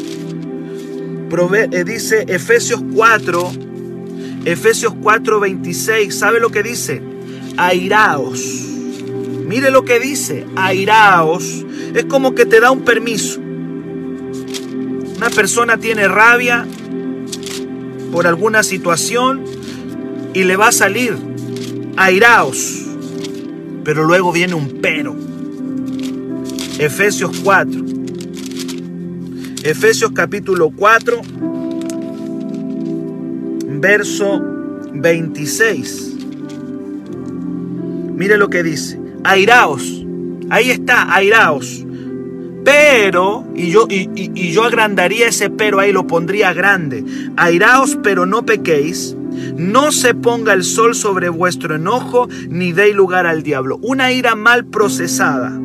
Eh, 1.73 1.85
dice 1.85 2.25
Efesios 2.29 2.83
4, 2.95 3.70
Efesios 4.45 4.95
4, 5.03 5.41
26, 5.41 6.15
¿sabe 6.15 6.41
lo 6.41 6.51
que 6.51 6.63
dice? 6.63 7.03
Airaos. 7.57 8.67
Mire 9.47 9.71
lo 9.71 9.85
que 9.85 10.01
dice, 10.01 10.47
airaos 10.57 11.67
es 11.95 12.05
como 12.05 12.35
que 12.35 12.47
te 12.47 12.61
da 12.61 12.71
un 12.71 12.83
permiso. 12.83 13.41
Una 15.17 15.29
persona 15.29 15.77
tiene 15.77 16.09
rabia 16.09 16.67
por 18.13 18.27
alguna 18.27 18.63
situación 18.63 19.45
y 20.33 20.45
le 20.45 20.57
va 20.57 20.69
a 20.69 20.73
salir 20.73 21.15
airaos. 21.97 22.87
Pero 23.85 24.05
luego 24.05 24.33
viene 24.33 24.55
un 24.55 24.79
pero. 24.81 25.17
Efesios 26.79 27.39
4. 27.43 27.85
Efesios 29.65 30.13
capítulo 30.15 30.71
4, 30.71 31.21
verso 33.81 34.41
26. 34.93 36.17
Mire 38.17 38.37
lo 38.37 38.49
que 38.51 38.63
dice. 38.63 39.01
Airaos 39.25 40.01
Ahí 40.51 40.73
está, 40.73 41.15
airaos. 41.15 41.87
Pero, 42.65 43.47
y 43.55 43.71
yo, 43.71 43.87
y, 43.89 44.51
yo 44.51 44.65
agrandaría 44.65 45.29
ese 45.29 45.49
pero 45.49 45.79
ahí, 45.79 45.93
lo 45.93 46.09
pondría 46.09 46.53
grande. 46.53 47.05
Airaos, 47.37 47.97
pero 48.03 48.27
no 48.27 48.45
pequéis. 48.45 49.17
No 49.57 49.93
se 49.93 50.13
ponga 50.13 50.53
el 50.53 50.65
sol 50.65 50.97
sobre 50.97 51.29
vuestro 51.29 51.77
enojo, 51.77 52.29
ni 52.49 52.73
deis 52.73 52.95
lugar 52.95 53.27
al 53.27 53.45
diablo. 53.45 53.79
Una 53.81 54.13
ira 54.13 54.35
mal 54.35 54.67
procesada 54.67 55.57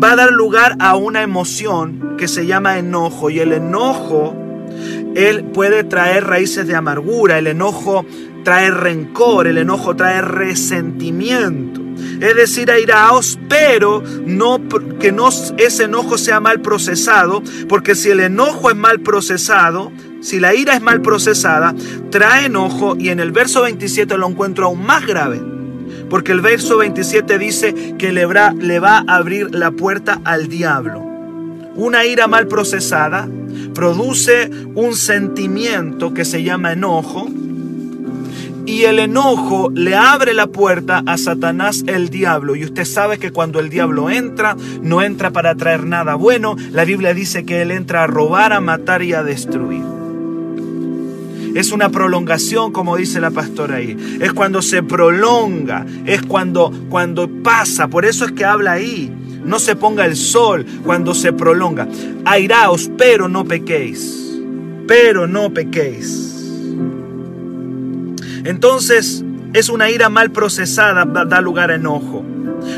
va 0.00 0.12
a 0.12 0.16
dar 0.16 0.30
lugar 0.30 0.76
a 0.78 0.96
una 0.96 1.22
emoción 1.22 2.16
que 2.18 2.28
se 2.28 2.46
llama 2.46 2.78
enojo. 2.78 3.30
Y 3.30 3.40
el 3.40 3.52
enojo, 3.52 4.36
él 5.14 5.44
puede 5.44 5.84
traer 5.84 6.24
raíces 6.24 6.66
de 6.66 6.74
amargura. 6.74 7.38
El 7.38 7.46
enojo 7.46 8.04
trae 8.44 8.70
rencor. 8.70 9.46
El 9.46 9.58
enojo 9.58 9.96
trae 9.96 10.22
resentimiento 10.22 11.88
es 12.20 12.34
decir, 12.34 12.70
airaos, 12.70 13.38
pero 13.48 14.02
no, 14.24 14.60
que 14.98 15.12
no, 15.12 15.28
ese 15.56 15.84
enojo 15.84 16.18
sea 16.18 16.40
mal 16.40 16.60
procesado, 16.60 17.42
porque 17.68 17.94
si 17.94 18.10
el 18.10 18.20
enojo 18.20 18.70
es 18.70 18.76
mal 18.76 19.00
procesado, 19.00 19.92
si 20.20 20.40
la 20.40 20.54
ira 20.54 20.74
es 20.74 20.82
mal 20.82 21.00
procesada, 21.00 21.74
trae 22.10 22.46
enojo 22.46 22.96
y 22.98 23.10
en 23.10 23.20
el 23.20 23.32
verso 23.32 23.62
27 23.62 24.18
lo 24.18 24.28
encuentro 24.28 24.66
aún 24.66 24.84
más 24.84 25.06
grave. 25.06 25.40
Porque 26.10 26.32
el 26.32 26.40
verso 26.40 26.78
27 26.78 27.38
dice 27.38 27.94
que 27.98 28.12
le 28.12 28.24
va, 28.26 28.52
le 28.52 28.80
va 28.80 29.04
a 29.06 29.16
abrir 29.16 29.54
la 29.54 29.70
puerta 29.70 30.20
al 30.24 30.48
diablo. 30.48 31.00
Una 31.74 32.04
ira 32.06 32.26
mal 32.26 32.48
procesada 32.48 33.28
produce 33.78 34.50
un 34.74 34.96
sentimiento 34.96 36.12
que 36.12 36.24
se 36.24 36.42
llama 36.42 36.72
enojo, 36.72 37.28
y 38.66 38.82
el 38.82 38.98
enojo 38.98 39.70
le 39.72 39.94
abre 39.94 40.34
la 40.34 40.48
puerta 40.48 41.04
a 41.06 41.16
Satanás 41.16 41.84
el 41.86 42.08
diablo. 42.08 42.56
Y 42.56 42.64
usted 42.64 42.84
sabe 42.84 43.18
que 43.18 43.30
cuando 43.30 43.60
el 43.60 43.70
diablo 43.70 44.10
entra, 44.10 44.56
no 44.82 45.00
entra 45.00 45.30
para 45.30 45.54
traer 45.54 45.86
nada 45.86 46.16
bueno. 46.16 46.56
La 46.72 46.84
Biblia 46.84 47.14
dice 47.14 47.44
que 47.44 47.62
él 47.62 47.70
entra 47.70 48.02
a 48.02 48.08
robar, 48.08 48.52
a 48.52 48.58
matar 48.58 49.04
y 49.04 49.12
a 49.12 49.22
destruir. 49.22 49.84
Es 51.54 51.70
una 51.70 51.88
prolongación, 51.88 52.72
como 52.72 52.96
dice 52.96 53.20
la 53.20 53.30
pastora 53.30 53.76
ahí. 53.76 53.96
Es 54.20 54.32
cuando 54.32 54.60
se 54.60 54.82
prolonga, 54.82 55.86
es 56.04 56.22
cuando, 56.22 56.72
cuando 56.88 57.30
pasa. 57.44 57.86
Por 57.86 58.04
eso 58.04 58.24
es 58.24 58.32
que 58.32 58.44
habla 58.44 58.72
ahí. 58.72 59.12
No 59.44 59.58
se 59.58 59.76
ponga 59.76 60.04
el 60.04 60.16
sol 60.16 60.66
cuando 60.84 61.14
se 61.14 61.32
prolonga. 61.32 61.88
Airaos, 62.24 62.90
pero 62.96 63.28
no 63.28 63.44
pequéis. 63.44 64.38
Pero 64.86 65.26
no 65.26 65.52
pequéis. 65.52 66.28
Entonces 68.44 69.24
es 69.52 69.68
una 69.68 69.90
ira 69.90 70.08
mal 70.08 70.30
procesada, 70.30 71.04
da 71.04 71.40
lugar 71.40 71.70
a 71.70 71.76
enojo. 71.76 72.24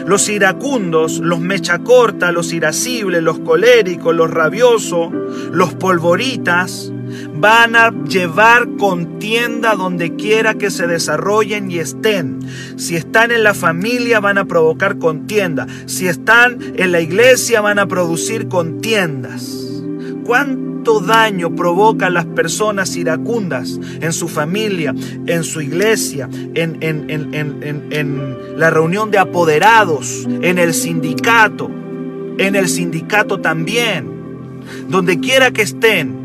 Los 0.06 0.28
iracundos, 0.28 1.18
los 1.18 1.40
mecha 1.40 1.78
corta, 1.80 2.32
los 2.32 2.52
irascibles, 2.52 3.22
los 3.22 3.40
coléricos, 3.40 4.14
los 4.14 4.30
rabiosos, 4.30 5.10
los 5.52 5.74
polvoritas, 5.74 6.92
van 7.34 7.76
a 7.76 7.90
llevar 8.04 8.76
contienda 8.76 9.74
donde 9.74 10.16
quiera 10.16 10.54
que 10.54 10.70
se 10.70 10.86
desarrollen 10.86 11.70
y 11.70 11.78
estén. 11.78 12.40
Si 12.76 12.96
están 12.96 13.30
en 13.30 13.42
la 13.42 13.54
familia 13.54 14.20
van 14.20 14.38
a 14.38 14.44
provocar 14.44 14.98
contienda. 14.98 15.66
Si 15.86 16.08
están 16.08 16.58
en 16.76 16.92
la 16.92 17.00
iglesia 17.00 17.60
van 17.60 17.78
a 17.78 17.86
producir 17.86 18.48
contiendas. 18.48 19.56
¿Cuánto 20.24 21.00
daño 21.00 21.54
provocan 21.54 22.14
las 22.14 22.26
personas 22.26 22.96
iracundas 22.96 23.78
en 24.00 24.12
su 24.12 24.28
familia, 24.28 24.94
en 25.26 25.44
su 25.44 25.60
iglesia, 25.60 26.28
en, 26.54 26.78
en 26.82 28.36
la 28.56 28.70
reunión 28.70 29.10
de 29.10 29.18
apoderados, 29.18 30.26
en 30.42 30.58
el 30.58 30.72
sindicato, 30.72 31.70
en 32.38 32.56
el 32.56 32.68
sindicato 32.68 33.40
también? 33.40 34.20
Donde 34.88 35.20
quiera 35.20 35.50
que 35.50 35.62
estén, 35.62 36.19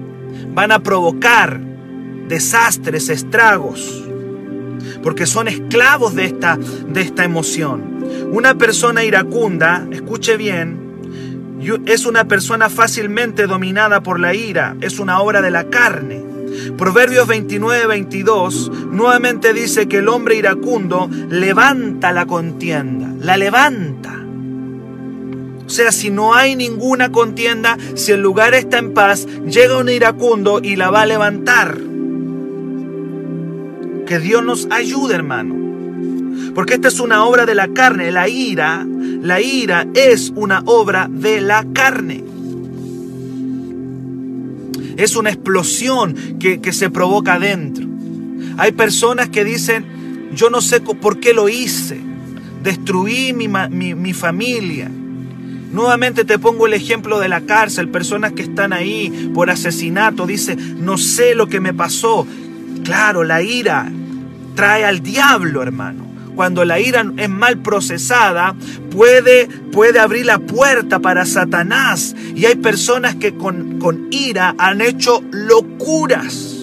van 0.55 0.71
a 0.71 0.79
provocar 0.79 1.59
desastres, 2.27 3.09
estragos, 3.09 4.03
porque 5.03 5.25
son 5.25 5.47
esclavos 5.47 6.15
de 6.15 6.25
esta, 6.25 6.57
de 6.57 7.01
esta 7.01 7.25
emoción. 7.25 8.03
Una 8.31 8.55
persona 8.55 9.03
iracunda, 9.03 9.85
escuche 9.91 10.37
bien, 10.37 10.79
es 11.85 12.05
una 12.05 12.25
persona 12.25 12.69
fácilmente 12.69 13.47
dominada 13.47 14.01
por 14.01 14.19
la 14.19 14.33
ira, 14.33 14.75
es 14.81 14.97
una 14.99 15.19
obra 15.19 15.41
de 15.41 15.51
la 15.51 15.69
carne. 15.69 16.23
Proverbios 16.77 17.27
29, 17.27 17.87
22 17.87 18.71
nuevamente 18.91 19.53
dice 19.53 19.87
que 19.87 19.97
el 19.97 20.07
hombre 20.07 20.35
iracundo 20.35 21.09
levanta 21.29 22.13
la 22.13 22.25
contienda, 22.25 23.09
la 23.19 23.35
levanta. 23.35 24.24
O 25.65 25.69
sea, 25.69 25.91
si 25.91 26.11
no 26.11 26.35
hay 26.35 26.55
ninguna 26.55 27.11
contienda, 27.11 27.77
si 27.95 28.11
el 28.11 28.21
lugar 28.21 28.53
está 28.53 28.77
en 28.77 28.93
paz, 28.93 29.25
llega 29.45 29.79
un 29.79 29.89
iracundo 29.89 30.59
y 30.61 30.75
la 30.75 30.91
va 30.91 31.01
a 31.01 31.05
levantar. 31.07 31.79
Que 34.05 34.19
Dios 34.19 34.43
nos 34.43 34.67
ayude, 34.69 35.15
hermano. 35.15 35.55
Porque 36.53 36.75
esta 36.75 36.89
es 36.89 36.99
una 36.99 37.25
obra 37.25 37.47
de 37.47 37.55
la 37.55 37.69
carne. 37.69 38.11
La 38.11 38.29
ira, 38.29 38.85
la 38.85 39.41
ira 39.41 39.87
es 39.95 40.31
una 40.35 40.61
obra 40.65 41.07
de 41.09 41.41
la 41.41 41.65
carne. 41.73 42.23
Es 44.97 45.15
una 45.15 45.31
explosión 45.31 46.15
que, 46.39 46.59
se 46.71 46.91
provoca 46.91 47.39
dentro. 47.39 47.87
Hay 48.57 48.71
personas 48.73 49.29
que 49.29 49.43
dicen, 49.43 50.29
yo 50.35 50.51
no 50.51 50.61
sé 50.61 50.79
por 50.79 51.19
qué 51.19 51.33
lo 51.33 51.49
hice. 51.49 51.99
Destruí 52.61 53.33
mi, 53.33 53.47
mi, 53.47 53.95
mi 53.95 54.13
familia 54.13 54.91
Nuevamente 55.75 56.23
te 56.23 56.39
pongo 56.39 56.67
el 56.67 56.73
ejemplo 56.73 57.19
de 57.19 57.27
la 57.27 57.41
cárcel, 57.41 57.89
personas 57.89 58.31
que 58.31 58.43
están 58.43 58.71
ahí 58.71 59.29
por 59.33 59.49
asesinato, 59.49 60.25
dice, 60.25 60.55
no 60.55 60.97
sé 60.97 61.35
lo 61.35 61.47
que 61.47 61.59
me 61.59 61.73
pasó. 61.73 62.25
Claro, 62.85 63.25
la 63.25 63.41
ira 63.41 63.91
trae 64.55 64.85
al 64.85 65.01
diablo, 65.01 65.61
hermano. 65.61 66.05
Cuando 66.33 66.63
la 66.63 66.79
ira 66.79 67.05
es 67.17 67.27
mal 67.27 67.57
procesada, 67.57 68.55
puede, 68.89 69.49
puede 69.73 69.99
abrir 69.99 70.25
la 70.25 70.39
puerta 70.39 70.99
para 70.99 71.25
Satanás. 71.25 72.15
Y 72.33 72.45
hay 72.45 72.55
personas 72.55 73.15
que 73.15 73.35
con, 73.35 73.77
con 73.77 74.07
ira 74.11 74.55
han 74.57 74.79
hecho 74.79 75.25
locuras. 75.29 76.55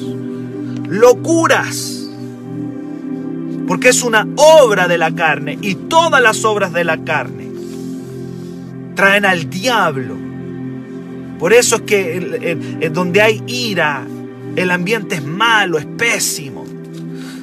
Locuras. 0.88 2.09
Porque 3.69 3.90
es 3.90 4.02
una 4.02 4.26
obra 4.37 4.88
de 4.88 4.97
la 4.97 5.14
carne 5.14 5.59
y 5.61 5.75
todas 5.75 6.23
las 6.23 6.47
obras 6.47 6.73
de 6.73 6.85
la 6.85 7.04
carne 7.04 7.42
traen 8.95 9.25
al 9.25 9.49
diablo. 9.49 10.17
Por 11.39 11.53
eso 11.53 11.77
es 11.77 11.83
que 11.83 12.91
donde 12.93 13.21
hay 13.21 13.43
ira, 13.47 14.07
el 14.57 14.71
ambiente 14.71 15.17
es 15.17 15.25
malo, 15.25 15.79
es 15.79 15.87
pésimo. 15.87 16.65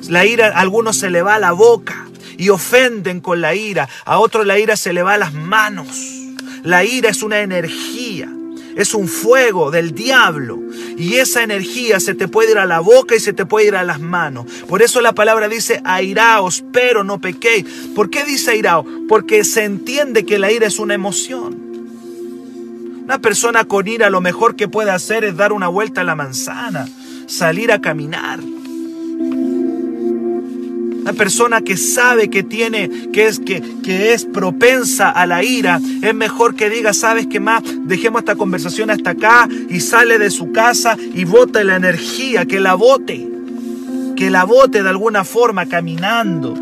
La 0.09 0.25
ira, 0.25 0.47
a 0.47 0.59
algunos 0.59 0.97
se 0.97 1.09
le 1.09 1.21
va 1.21 1.35
a 1.35 1.39
la 1.39 1.51
boca 1.51 2.07
y 2.37 2.49
ofenden 2.49 3.19
con 3.19 3.41
la 3.41 3.53
ira, 3.53 3.89
a 4.05 4.19
otros 4.19 4.45
la 4.45 4.57
ira 4.57 4.77
se 4.77 4.93
le 4.93 5.03
va 5.03 5.13
a 5.13 5.17
las 5.17 5.33
manos. 5.33 5.87
La 6.63 6.83
ira 6.83 7.09
es 7.09 7.21
una 7.21 7.39
energía, 7.39 8.29
es 8.75 8.93
un 8.93 9.07
fuego 9.07 9.71
del 9.71 9.93
diablo 9.93 10.68
y 10.99 11.15
esa 11.15 11.43
energía 11.43 12.01
se 12.01 12.13
te 12.13 12.27
puede 12.27 12.51
ir 12.51 12.57
a 12.57 12.65
la 12.65 12.81
boca 12.81 13.15
y 13.15 13.21
se 13.21 13.31
te 13.31 13.45
puede 13.45 13.67
ir 13.67 13.75
a 13.75 13.85
las 13.85 14.01
manos. 14.01 14.45
Por 14.67 14.81
eso 14.81 14.99
la 14.99 15.13
palabra 15.13 15.47
dice 15.47 15.81
airaos, 15.85 16.65
pero 16.73 17.05
no 17.05 17.21
pequéis. 17.21 17.65
¿Por 17.95 18.09
qué 18.09 18.25
dice 18.25 18.51
airaos? 18.51 18.85
Porque 19.07 19.45
se 19.45 19.63
entiende 19.63 20.25
que 20.25 20.37
la 20.37 20.51
ira 20.51 20.67
es 20.67 20.77
una 20.77 20.93
emoción. 20.93 21.57
Una 23.05 23.19
persona 23.19 23.63
con 23.63 23.87
ira 23.87 24.09
lo 24.09 24.19
mejor 24.19 24.57
que 24.57 24.67
puede 24.67 24.91
hacer 24.91 25.23
es 25.23 25.37
dar 25.37 25.53
una 25.53 25.69
vuelta 25.69 26.01
a 26.01 26.03
la 26.03 26.15
manzana, 26.15 26.87
salir 27.27 27.71
a 27.71 27.79
caminar. 27.79 28.39
Una 31.01 31.13
persona 31.13 31.61
que 31.61 31.77
sabe 31.77 32.29
que 32.29 32.43
tiene, 32.43 32.89
que 33.11 33.27
es, 33.27 33.39
que, 33.39 33.61
que 33.83 34.13
es 34.13 34.25
propensa 34.25 35.09
a 35.09 35.25
la 35.25 35.43
ira, 35.43 35.79
es 36.01 36.13
mejor 36.13 36.55
que 36.55 36.69
diga, 36.69 36.93
¿sabes 36.93 37.27
qué 37.27 37.39
más? 37.39 37.63
Dejemos 37.83 38.21
esta 38.21 38.35
conversación 38.35 38.89
hasta 38.89 39.11
acá 39.11 39.47
y 39.69 39.79
sale 39.79 40.19
de 40.19 40.29
su 40.29 40.51
casa 40.51 40.97
y 41.13 41.23
bota 41.23 41.63
la 41.63 41.77
energía, 41.77 42.45
que 42.45 42.59
la 42.59 42.75
bote, 42.75 43.27
que 44.15 44.29
la 44.29 44.43
bote 44.43 44.83
de 44.83 44.89
alguna 44.89 45.23
forma 45.23 45.65
caminando. 45.65 46.55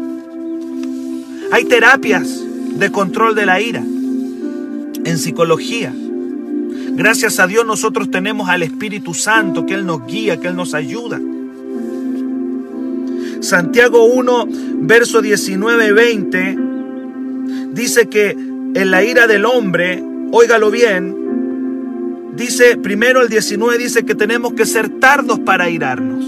Hay 1.51 1.65
terapias 1.65 2.43
de 2.75 2.91
control 2.91 3.35
de 3.35 3.45
la 3.45 3.59
ira 3.59 3.79
en 3.79 5.17
psicología. 5.17 5.93
Gracias 6.91 7.39
a 7.39 7.47
Dios 7.47 7.65
nosotros 7.65 8.11
tenemos 8.11 8.49
al 8.49 8.63
Espíritu 8.63 9.13
Santo, 9.13 9.65
que 9.65 9.73
Él 9.73 9.85
nos 9.85 10.05
guía, 10.05 10.39
que 10.39 10.47
Él 10.47 10.55
nos 10.55 10.73
ayuda. 10.73 11.19
Santiago 13.47 14.03
1, 14.03 14.47
verso 14.81 15.21
19 15.21 15.87
y 15.87 15.91
20, 15.93 16.57
dice 17.71 18.07
que 18.07 18.31
en 18.31 18.91
la 18.91 19.05
ira 19.05 19.25
del 19.25 19.45
hombre, 19.45 20.03
óigalo 20.33 20.69
bien, 20.69 21.15
dice, 22.35 22.75
primero 22.75 23.21
el 23.21 23.29
19 23.29 23.77
dice 23.77 24.03
que 24.03 24.15
tenemos 24.15 24.51
que 24.51 24.65
ser 24.65 24.89
tardos 24.99 25.39
para 25.39 25.69
irarnos. 25.69 26.25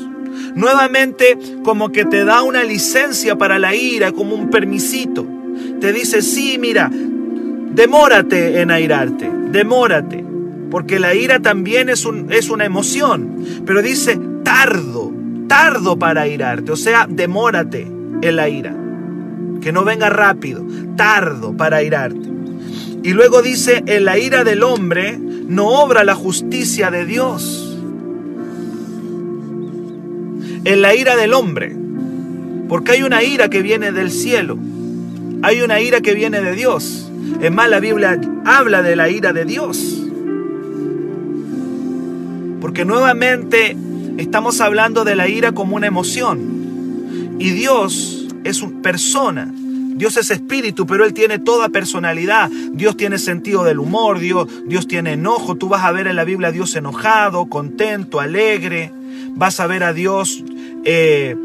Nuevamente 0.55 1.37
como 1.61 1.91
que 1.91 2.05
te 2.05 2.23
da 2.23 2.41
una 2.41 2.63
licencia 2.63 3.37
para 3.37 3.59
la 3.59 3.75
ira, 3.75 4.13
como 4.13 4.35
un 4.35 4.49
permisito. 4.49 5.27
Te 5.81 5.91
dice, 5.91 6.21
sí, 6.21 6.57
mira, 6.57 6.89
demórate 6.89 8.61
en 8.61 8.71
airarte, 8.71 9.29
demórate. 9.51 10.23
Porque 10.71 10.99
la 10.99 11.13
ira 11.13 11.41
también 11.41 11.89
es, 11.89 12.05
un, 12.05 12.31
es 12.31 12.49
una 12.49 12.63
emoción. 12.63 13.43
Pero 13.65 13.81
dice, 13.81 14.17
tardo 14.45 14.98
tardo 15.49 15.99
para 15.99 16.27
irarte, 16.27 16.71
o 16.71 16.77
sea, 16.77 17.07
demórate 17.09 17.81
en 18.21 18.35
la 18.37 18.47
ira. 18.47 18.73
Que 19.59 19.73
no 19.73 19.83
venga 19.83 20.09
rápido, 20.09 20.65
tardo 20.95 21.57
para 21.57 21.83
irarte. 21.83 22.29
Y 23.03 23.11
luego 23.11 23.41
dice, 23.41 23.83
en 23.85 24.05
la 24.05 24.17
ira 24.17 24.45
del 24.45 24.63
hombre 24.63 25.17
no 25.17 25.67
obra 25.67 26.05
la 26.05 26.15
justicia 26.15 26.91
de 26.91 27.05
Dios. 27.05 27.77
En 30.63 30.81
la 30.81 30.95
ira 30.95 31.17
del 31.17 31.33
hombre, 31.33 31.75
porque 32.69 32.91
hay 32.93 33.03
una 33.03 33.23
ira 33.23 33.49
que 33.49 33.61
viene 33.61 33.91
del 33.91 34.11
cielo, 34.11 34.57
hay 35.41 35.61
una 35.61 35.81
ira 35.81 36.01
que 36.01 36.13
viene 36.13 36.41
de 36.41 36.53
Dios. 36.53 37.11
Es 37.41 37.51
más, 37.51 37.69
la 37.69 37.79
Biblia 37.79 38.19
habla 38.45 38.81
de 38.81 38.95
la 38.95 39.09
ira 39.09 39.33
de 39.33 39.45
Dios. 39.45 40.03
Porque 42.61 42.83
nuevamente 42.85 43.77
Estamos 44.19 44.59
hablando 44.59 45.05
de 45.05 45.15
la 45.15 45.29
ira 45.29 45.53
como 45.53 45.77
una 45.77 45.87
emoción. 45.87 47.37
Y 47.39 47.51
Dios 47.51 48.27
es 48.43 48.61
una 48.61 48.81
persona. 48.81 49.49
Dios 49.55 50.17
es 50.17 50.29
espíritu, 50.29 50.85
pero 50.85 51.05
Él 51.05 51.13
tiene 51.13 51.39
toda 51.39 51.69
personalidad. 51.69 52.49
Dios 52.73 52.97
tiene 52.97 53.17
sentido 53.17 53.63
del 53.63 53.79
humor, 53.79 54.19
Dios, 54.19 54.45
Dios 54.65 54.89
tiene 54.89 55.13
enojo. 55.13 55.55
Tú 55.55 55.69
vas 55.69 55.85
a 55.85 55.93
ver 55.93 56.05
en 56.07 56.17
la 56.17 56.25
Biblia 56.25 56.49
a 56.49 56.51
Dios 56.51 56.75
enojado, 56.75 57.45
contento, 57.45 58.19
alegre. 58.19 58.91
Vas 59.35 59.61
a 59.61 59.67
ver 59.67 59.85
a 59.85 59.93
Dios 59.93 60.43
eh, 60.83 61.37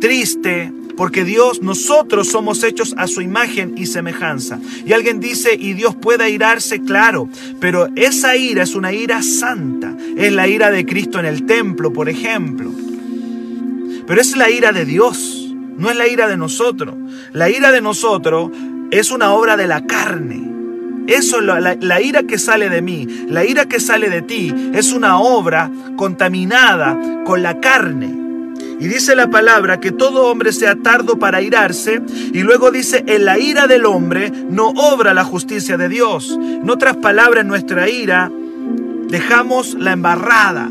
triste, 0.00 0.72
porque 0.96 1.24
Dios, 1.24 1.62
nosotros 1.62 2.28
somos 2.28 2.62
hechos 2.62 2.94
a 2.96 3.06
su 3.06 3.20
imagen 3.20 3.74
y 3.76 3.86
semejanza. 3.86 4.58
Y 4.84 4.92
alguien 4.92 5.20
dice, 5.20 5.54
y 5.54 5.74
Dios 5.74 5.94
puede 5.94 6.30
irarse, 6.30 6.80
claro, 6.80 7.28
pero 7.60 7.88
esa 7.96 8.36
ira 8.36 8.62
es 8.62 8.74
una 8.74 8.92
ira 8.92 9.22
santa. 9.22 9.94
Es 10.16 10.32
la 10.32 10.48
ira 10.48 10.70
de 10.70 10.86
Cristo 10.86 11.20
en 11.20 11.26
el 11.26 11.44
templo, 11.44 11.92
por 11.92 12.08
ejemplo. 12.08 12.70
Pero 14.06 14.20
es 14.20 14.36
la 14.36 14.50
ira 14.50 14.72
de 14.72 14.84
Dios, 14.84 15.54
no 15.76 15.90
es 15.90 15.96
la 15.96 16.08
ira 16.08 16.28
de 16.28 16.36
nosotros. 16.36 16.94
La 17.32 17.50
ira 17.50 17.72
de 17.72 17.80
nosotros 17.80 18.50
es 18.90 19.10
una 19.10 19.32
obra 19.32 19.56
de 19.56 19.66
la 19.66 19.84
carne. 19.84 20.42
Eso, 21.08 21.40
la, 21.40 21.60
la, 21.60 22.00
ira 22.00 22.24
que 22.24 22.38
sale 22.38 22.68
de 22.68 22.82
mí, 22.82 23.06
la 23.28 23.44
ira 23.44 23.66
que 23.66 23.78
sale 23.78 24.08
de 24.10 24.22
ti, 24.22 24.52
es 24.74 24.92
una 24.92 25.20
obra 25.20 25.70
contaminada 25.96 26.98
con 27.24 27.42
la 27.42 27.60
carne. 27.60 28.25
Y 28.78 28.88
dice 28.88 29.16
la 29.16 29.30
palabra 29.30 29.80
que 29.80 29.90
todo 29.90 30.26
hombre 30.26 30.52
sea 30.52 30.76
tardo 30.76 31.18
para 31.18 31.40
irarse. 31.40 32.02
Y 32.32 32.42
luego 32.42 32.70
dice, 32.70 33.04
en 33.06 33.24
la 33.24 33.38
ira 33.38 33.66
del 33.66 33.86
hombre 33.86 34.30
no 34.50 34.68
obra 34.68 35.14
la 35.14 35.24
justicia 35.24 35.76
de 35.76 35.88
Dios. 35.88 36.38
En 36.40 36.68
otras 36.68 36.96
palabras, 36.96 37.42
en 37.42 37.48
nuestra 37.48 37.88
ira 37.88 38.30
dejamos 39.08 39.74
la 39.74 39.92
embarrada. 39.92 40.70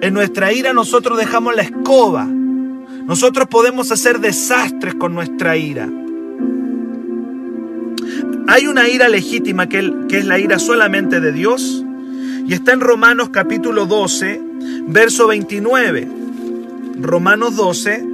En 0.00 0.14
nuestra 0.14 0.52
ira 0.52 0.72
nosotros 0.72 1.18
dejamos 1.18 1.54
la 1.54 1.62
escoba. 1.62 2.24
Nosotros 2.26 3.48
podemos 3.48 3.92
hacer 3.92 4.20
desastres 4.20 4.94
con 4.94 5.14
nuestra 5.14 5.56
ira. 5.56 5.88
Hay 8.48 8.66
una 8.66 8.88
ira 8.88 9.08
legítima 9.08 9.68
que, 9.68 9.92
es 10.10 10.24
la 10.24 10.38
ira 10.40 10.58
solamente 10.58 11.20
de 11.20 11.30
Dios. 11.30 11.84
Y 12.46 12.54
está 12.54 12.72
en 12.72 12.80
Romanos 12.80 13.28
capítulo 13.30 13.86
12, 13.86 14.40
verso 14.88 15.28
29. 15.28 16.19
Romanos 17.00 17.56
12, 17.56 18.04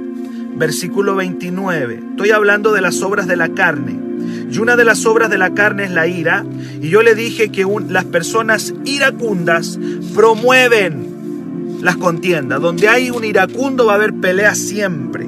versículo 0.55 1.15
29. 1.15 2.03
Estoy 2.11 2.31
hablando 2.31 2.71
de 2.71 2.81
las 2.81 3.01
obras 3.01 3.27
de 3.27 3.35
la 3.35 3.49
carne. 3.49 3.99
Y 4.49 4.57
una 4.59 4.75
de 4.77 4.85
las 4.85 5.05
obras 5.05 5.29
de 5.29 5.37
la 5.37 5.53
carne 5.53 5.83
es 5.83 5.91
la 5.91 6.07
ira. 6.07 6.45
Y 6.81 6.89
yo 6.89 7.01
le 7.01 7.13
dije 7.13 7.49
que 7.49 7.65
las 7.89 8.05
personas 8.05 8.73
iracundas 8.85 9.77
promueven 10.15 11.79
las 11.81 11.97
contiendas. 11.97 12.61
Donde 12.61 12.87
hay 12.87 13.11
un 13.11 13.25
iracundo 13.25 13.85
va 13.85 13.93
a 13.93 13.95
haber 13.95 14.13
pelea 14.13 14.55
siempre. 14.55 15.27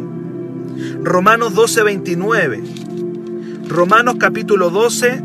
Romanos 1.03 1.53
12, 1.53 1.83
29. 1.83 2.63
Romanos 3.67 4.15
capítulo 4.19 4.69
12, 4.69 5.21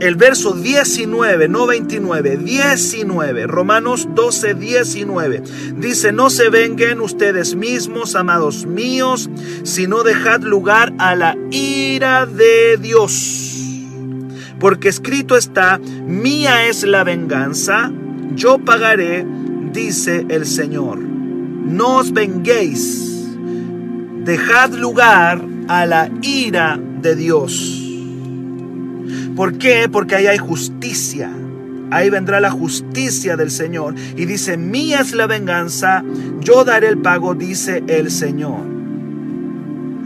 el 0.00 0.16
verso 0.16 0.54
19, 0.54 1.48
no 1.48 1.66
29, 1.66 2.38
19, 2.38 3.46
Romanos 3.46 4.08
12, 4.14 4.54
19. 4.54 5.42
Dice, 5.76 6.10
no 6.12 6.30
se 6.30 6.48
venguen 6.48 7.00
ustedes 7.00 7.54
mismos, 7.54 8.14
amados 8.14 8.64
míos, 8.64 9.28
sino 9.62 10.02
dejad 10.02 10.40
lugar 10.40 10.92
a 10.98 11.14
la 11.14 11.36
ira 11.50 12.24
de 12.24 12.78
Dios. 12.78 13.58
Porque 14.58 14.88
escrito 14.88 15.36
está, 15.36 15.78
mía 15.78 16.66
es 16.66 16.82
la 16.82 17.04
venganza, 17.04 17.92
yo 18.34 18.58
pagaré, 18.58 19.26
dice 19.72 20.24
el 20.30 20.46
Señor. 20.46 20.98
No 20.98 21.98
os 21.98 22.12
venguéis, 22.12 23.28
dejad 24.24 24.72
lugar 24.72 25.42
a 25.68 25.84
la 25.84 26.10
ira 26.22 26.80
de 27.02 27.16
Dios. 27.16 27.79
¿Por 29.40 29.56
qué? 29.56 29.88
Porque 29.90 30.16
ahí 30.16 30.26
hay 30.26 30.36
justicia. 30.36 31.32
Ahí 31.90 32.10
vendrá 32.10 32.40
la 32.40 32.50
justicia 32.50 33.38
del 33.38 33.50
Señor. 33.50 33.94
Y 34.14 34.26
dice, 34.26 34.58
mía 34.58 35.00
es 35.00 35.14
la 35.14 35.26
venganza, 35.26 36.04
yo 36.40 36.62
daré 36.62 36.88
el 36.88 36.98
pago, 36.98 37.34
dice 37.34 37.82
el 37.86 38.10
Señor. 38.10 38.60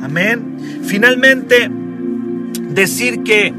Amén. 0.05 0.81
Finalmente, 0.85 1.69
decir 2.71 3.25
que 3.25 3.53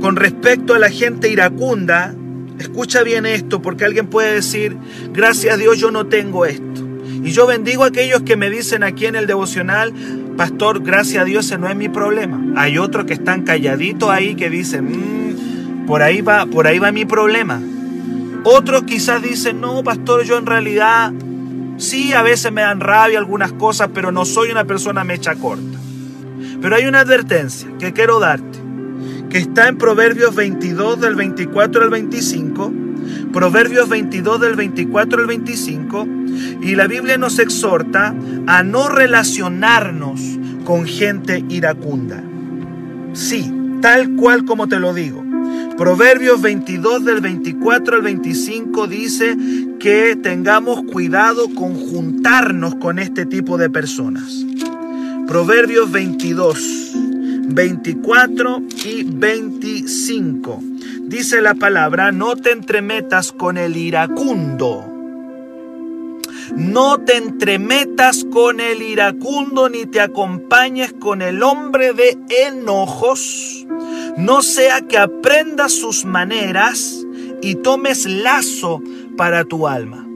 con 0.00 0.16
respecto 0.16 0.74
a 0.74 0.80
la 0.80 0.90
gente 0.90 1.30
iracunda, 1.30 2.12
escucha 2.58 3.04
bien 3.04 3.26
esto, 3.26 3.62
porque 3.62 3.84
alguien 3.84 4.08
puede 4.08 4.34
decir, 4.34 4.76
gracias 5.12 5.54
a 5.54 5.56
Dios 5.56 5.78
yo 5.78 5.92
no 5.92 6.06
tengo 6.08 6.46
esto. 6.46 6.84
Y 7.22 7.30
yo 7.30 7.46
bendigo 7.46 7.84
a 7.84 7.88
aquellos 7.88 8.22
que 8.22 8.34
me 8.34 8.50
dicen 8.50 8.82
aquí 8.82 9.06
en 9.06 9.14
el 9.14 9.28
devocional, 9.28 9.92
pastor, 10.36 10.82
gracias 10.82 11.22
a 11.22 11.24
Dios 11.24 11.46
ese 11.46 11.58
no 11.58 11.68
es 11.68 11.76
mi 11.76 11.88
problema. 11.88 12.40
Hay 12.56 12.78
otros 12.78 13.04
que 13.04 13.14
están 13.14 13.42
calladitos 13.42 14.10
ahí 14.10 14.34
que 14.34 14.50
dicen, 14.50 14.84
mm, 14.84 15.86
por 15.86 16.02
ahí 16.02 16.20
va, 16.20 16.46
por 16.46 16.66
ahí 16.66 16.78
va 16.78 16.92
mi 16.92 17.04
problema. 17.04 17.60
Otros 18.44 18.84
quizás 18.84 19.22
dicen, 19.22 19.60
no, 19.60 19.82
pastor, 19.82 20.24
yo 20.24 20.38
en 20.38 20.46
realidad 20.46 21.12
sí, 21.78 22.12
a 22.12 22.22
veces 22.22 22.52
me 22.52 22.62
dan 22.62 22.80
rabia 22.80 23.18
algunas 23.18 23.52
cosas, 23.52 23.90
pero 23.92 24.12
no 24.12 24.24
soy 24.24 24.50
una 24.50 24.64
persona 24.64 25.04
mecha 25.04 25.34
corta. 25.34 25.78
Pero 26.60 26.76
hay 26.76 26.86
una 26.86 27.00
advertencia 27.00 27.68
que 27.78 27.92
quiero 27.92 28.18
darte, 28.18 28.58
que 29.30 29.38
está 29.38 29.68
en 29.68 29.78
Proverbios 29.78 30.34
22 30.34 31.00
del 31.00 31.14
24 31.14 31.82
al 31.82 31.90
25. 31.90 32.85
Proverbios 33.36 33.90
22 33.90 34.40
del 34.40 34.56
24 34.56 35.20
al 35.20 35.26
25 35.26 36.08
y 36.62 36.74
la 36.74 36.86
Biblia 36.86 37.18
nos 37.18 37.38
exhorta 37.38 38.14
a 38.46 38.62
no 38.62 38.88
relacionarnos 38.88 40.22
con 40.64 40.86
gente 40.86 41.44
iracunda. 41.50 42.24
Sí, 43.12 43.52
tal 43.82 44.16
cual 44.16 44.46
como 44.46 44.68
te 44.68 44.80
lo 44.80 44.94
digo. 44.94 45.22
Proverbios 45.76 46.40
22 46.40 47.04
del 47.04 47.20
24 47.20 47.96
al 47.96 48.02
25 48.04 48.86
dice 48.86 49.36
que 49.80 50.16
tengamos 50.16 50.84
cuidado 50.90 51.54
con 51.54 51.74
juntarnos 51.74 52.76
con 52.76 52.98
este 52.98 53.26
tipo 53.26 53.58
de 53.58 53.68
personas. 53.68 54.46
Proverbios 55.26 55.92
22, 55.92 56.92
24 57.48 58.62
y 58.86 59.02
25. 59.04 60.75
Dice 61.06 61.40
la 61.40 61.54
palabra, 61.54 62.12
no 62.12 62.36
te 62.36 62.52
entremetas 62.52 63.32
con 63.32 63.58
el 63.58 63.76
iracundo 63.76 64.96
no 66.54 66.98
te 67.00 67.16
entremetas 67.16 68.24
con 68.24 68.60
el 68.60 68.82
iracundo 68.82 69.68
ni 69.68 69.86
te 69.86 70.00
acompañes 70.00 70.92
con 70.92 71.22
el 71.22 71.42
hombre 71.42 71.92
de 71.92 72.16
enojos, 72.46 73.66
no 74.16 74.42
sea 74.42 74.82
que 74.82 74.98
aprendas 74.98 75.72
sus 75.72 76.04
maneras 76.04 77.04
y 77.42 77.56
tomes 77.56 78.06
lazo 78.06 78.80
para 79.16 79.44
tu 79.44 79.66
alma. 79.66 80.06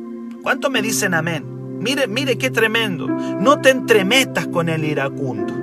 ¿Cuánto 0.42 0.70
me 0.70 0.82
dicen 0.82 1.14
amén? 1.14 1.44
Mire, 1.80 2.06
mire 2.06 2.38
qué 2.38 2.50
tremendo. 2.50 3.06
No 3.08 3.60
te 3.60 3.70
entremetas 3.70 4.46
con 4.46 4.68
el 4.68 4.84
iracundo. 4.84 5.59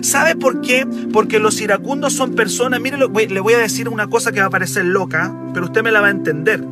¿Sabe 0.00 0.36
por 0.36 0.60
qué? 0.60 0.86
Porque 1.12 1.38
los 1.38 1.60
iracundos 1.60 2.12
son 2.12 2.34
personas, 2.34 2.80
mire, 2.80 2.98
le 2.98 3.40
voy 3.40 3.54
a 3.54 3.58
decir 3.58 3.88
una 3.88 4.08
cosa 4.08 4.32
que 4.32 4.40
va 4.40 4.46
a 4.46 4.50
parecer 4.50 4.84
loca, 4.84 5.34
pero 5.54 5.66
usted 5.66 5.82
me 5.82 5.92
la 5.92 6.00
va 6.00 6.08
a 6.08 6.10
entender. 6.10 6.64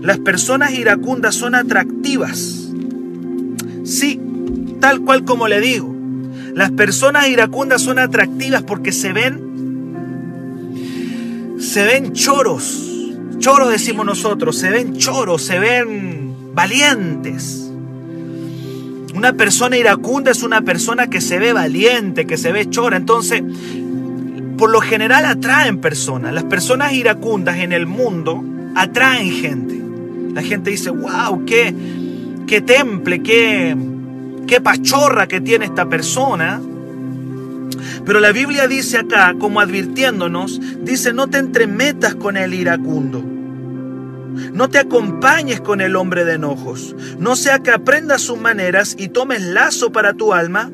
Las 0.00 0.18
personas 0.18 0.72
iracundas 0.72 1.34
son 1.34 1.54
atractivas. 1.54 2.70
Sí, 3.84 4.20
tal 4.80 5.00
cual 5.00 5.24
como 5.24 5.48
le 5.48 5.60
digo. 5.60 5.94
Las 6.54 6.70
personas 6.70 7.28
iracundas 7.28 7.82
son 7.82 7.98
atractivas 7.98 8.62
porque 8.62 8.92
se 8.92 9.12
ven 9.12 9.54
se 11.58 11.84
ven 11.84 12.12
choros. 12.12 13.12
Choros 13.38 13.70
decimos 13.70 14.06
nosotros, 14.06 14.56
se 14.56 14.70
ven 14.70 14.96
choros, 14.96 15.42
se 15.42 15.58
ven 15.58 16.54
valientes. 16.54 17.63
Una 19.14 19.32
persona 19.32 19.76
iracunda 19.76 20.32
es 20.32 20.42
una 20.42 20.62
persona 20.62 21.06
que 21.06 21.20
se 21.20 21.38
ve 21.38 21.52
valiente, 21.52 22.26
que 22.26 22.36
se 22.36 22.50
ve 22.50 22.68
chora. 22.68 22.96
Entonces, 22.96 23.42
por 24.58 24.70
lo 24.70 24.80
general 24.80 25.24
atraen 25.24 25.78
personas. 25.78 26.34
Las 26.34 26.44
personas 26.44 26.92
iracundas 26.92 27.58
en 27.58 27.72
el 27.72 27.86
mundo 27.86 28.42
atraen 28.74 29.30
gente. 29.30 29.80
La 30.34 30.42
gente 30.42 30.70
dice, 30.70 30.90
wow, 30.90 31.44
qué, 31.46 31.72
qué 32.48 32.60
temple, 32.60 33.22
qué, 33.22 33.76
qué 34.48 34.60
pachorra 34.60 35.28
que 35.28 35.40
tiene 35.40 35.66
esta 35.66 35.88
persona. 35.88 36.60
Pero 38.04 38.18
la 38.18 38.32
Biblia 38.32 38.66
dice 38.66 38.98
acá, 38.98 39.34
como 39.38 39.60
advirtiéndonos, 39.60 40.60
dice, 40.82 41.12
no 41.12 41.28
te 41.28 41.38
entremetas 41.38 42.16
con 42.16 42.36
el 42.36 42.52
iracundo. 42.52 43.33
No 44.52 44.68
te 44.68 44.78
acompañes 44.78 45.60
con 45.60 45.80
el 45.80 45.96
hombre 45.96 46.24
de 46.24 46.34
enojos. 46.34 46.94
No 47.18 47.36
sea 47.36 47.60
que 47.60 47.70
aprendas 47.70 48.22
sus 48.22 48.38
maneras 48.38 48.96
y 48.98 49.08
tomes 49.08 49.42
lazo 49.42 49.92
para 49.92 50.14
tu 50.14 50.32
alma 50.32 50.70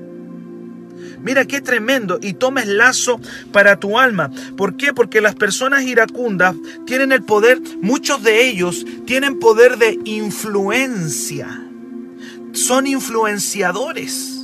Mira 1.22 1.44
qué 1.44 1.60
tremendo. 1.60 2.18
Y 2.22 2.34
tomes 2.34 2.66
lazo 2.66 3.20
para 3.52 3.78
tu 3.78 3.98
alma. 3.98 4.30
¿Por 4.56 4.76
qué? 4.76 4.92
Porque 4.92 5.20
las 5.20 5.34
personas 5.34 5.84
iracundas 5.84 6.54
tienen 6.86 7.12
el 7.12 7.22
poder, 7.22 7.60
muchos 7.80 8.22
de 8.22 8.46
ellos 8.48 8.84
tienen 9.06 9.38
poder 9.38 9.78
de 9.78 9.98
influencia. 10.04 11.64
Son 12.52 12.86
influenciadores. 12.86 14.36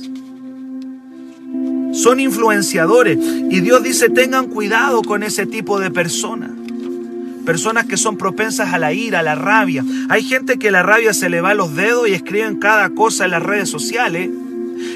Son 1.93 2.19
influenciadores. 2.19 3.17
Y 3.17 3.59
Dios 3.61 3.83
dice, 3.83 4.09
tengan 4.09 4.47
cuidado 4.47 5.01
con 5.01 5.23
ese 5.23 5.45
tipo 5.45 5.79
de 5.79 5.89
personas. 5.89 6.51
Personas 7.47 7.85
que 7.85 7.95
son 7.95 8.17
propensas 8.17 8.73
a 8.73 8.77
la 8.77 8.91
ira, 8.91 9.19
a 9.19 9.23
la 9.23 9.33
rabia. 9.33 9.81
Hay 10.09 10.21
gente 10.21 10.59
que 10.59 10.69
la 10.69 10.83
rabia 10.83 11.13
se 11.13 11.29
le 11.29 11.39
va 11.39 11.51
a 11.51 11.55
los 11.55 11.77
dedos 11.77 12.09
y 12.09 12.11
escriben 12.11 12.59
cada 12.59 12.89
cosa 12.89 13.23
en 13.23 13.31
las 13.31 13.41
redes 13.41 13.69
sociales. 13.69 14.29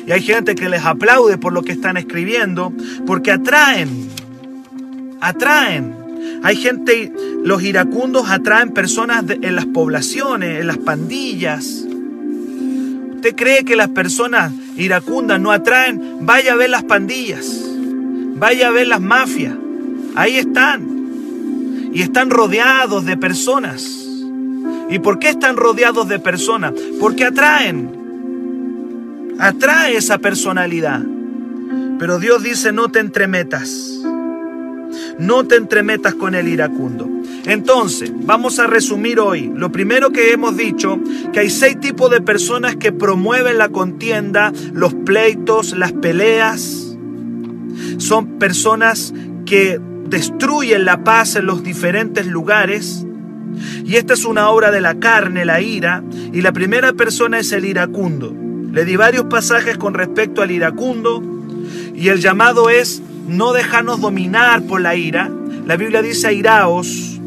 Y 0.05 0.11
hay 0.11 0.21
gente 0.21 0.53
que 0.55 0.67
les 0.67 0.83
aplaude 0.83 1.37
por 1.37 1.53
lo 1.53 1.61
que 1.61 1.71
están 1.71 1.95
escribiendo, 1.95 2.73
porque 3.07 3.31
atraen, 3.31 4.09
atraen. 5.21 5.95
Hay 6.43 6.57
gente, 6.57 7.13
los 7.41 7.63
iracundos 7.63 8.29
atraen 8.29 8.71
personas 8.73 9.23
en 9.29 9.55
las 9.55 9.67
poblaciones, 9.67 10.59
en 10.59 10.67
las 10.67 10.77
pandillas. 10.77 11.85
¿Usted 13.15 13.33
cree 13.33 13.63
que 13.63 13.77
las 13.77 13.87
personas 13.87 14.51
iracundas 14.75 15.39
no 15.39 15.53
atraen? 15.53 16.17
Vaya 16.25 16.51
a 16.51 16.57
ver 16.57 16.69
las 16.69 16.83
pandillas, 16.83 17.45
vaya 18.35 18.67
a 18.67 18.71
ver 18.71 18.89
las 18.89 18.99
mafias. 18.99 19.55
Ahí 20.15 20.35
están. 20.35 21.00
Y 21.91 22.01
están 22.01 22.29
rodeados 22.29 23.05
de 23.05 23.17
personas. 23.17 23.83
¿Y 24.89 24.99
por 24.99 25.19
qué 25.19 25.29
están 25.29 25.57
rodeados 25.57 26.07
de 26.07 26.19
personas? 26.19 26.73
Porque 26.99 27.25
atraen 27.25 28.01
atrae 29.41 29.97
esa 29.97 30.19
personalidad. 30.19 31.01
Pero 31.99 32.19
Dios 32.19 32.43
dice, 32.43 32.71
no 32.71 32.89
te 32.89 32.99
entremetas. 32.99 33.99
No 35.17 35.45
te 35.45 35.55
entremetas 35.55 36.15
con 36.15 36.35
el 36.35 36.47
iracundo. 36.47 37.09
Entonces, 37.45 38.11
vamos 38.23 38.59
a 38.59 38.67
resumir 38.67 39.19
hoy. 39.19 39.51
Lo 39.55 39.71
primero 39.71 40.11
que 40.11 40.31
hemos 40.31 40.57
dicho, 40.57 40.99
que 41.33 41.39
hay 41.39 41.49
seis 41.49 41.79
tipos 41.79 42.11
de 42.11 42.21
personas 42.21 42.75
que 42.75 42.91
promueven 42.91 43.57
la 43.57 43.69
contienda, 43.69 44.51
los 44.73 44.93
pleitos, 44.93 45.77
las 45.77 45.91
peleas. 45.91 46.97
Son 47.97 48.39
personas 48.39 49.13
que 49.45 49.79
destruyen 50.11 50.85
la 50.85 51.03
paz 51.03 51.35
en 51.37 51.47
los 51.47 51.63
diferentes 51.63 52.27
lugares. 52.27 53.07
Y 53.83 53.95
esta 53.95 54.13
es 54.13 54.25
una 54.25 54.49
obra 54.49 54.69
de 54.69 54.81
la 54.81 54.99
carne, 54.99 55.45
la 55.45 55.61
ira. 55.61 56.03
Y 56.31 56.41
la 56.41 56.51
primera 56.51 56.93
persona 56.93 57.39
es 57.39 57.51
el 57.53 57.65
iracundo. 57.65 58.35
Le 58.71 58.85
di 58.85 58.95
varios 58.97 59.25
pasajes 59.25 59.77
con 59.77 59.93
respecto 59.93 60.41
al 60.41 60.51
iracundo. 60.51 61.23
Y 61.95 62.09
el 62.09 62.19
llamado 62.19 62.69
es 62.69 63.01
no 63.27 63.53
dejarnos 63.53 64.01
dominar 64.01 64.63
por 64.63 64.81
la 64.81 64.95
ira. 64.95 65.31
La 65.65 65.77
Biblia 65.77 66.01
dice 66.01 66.27
airaos, 66.27 67.19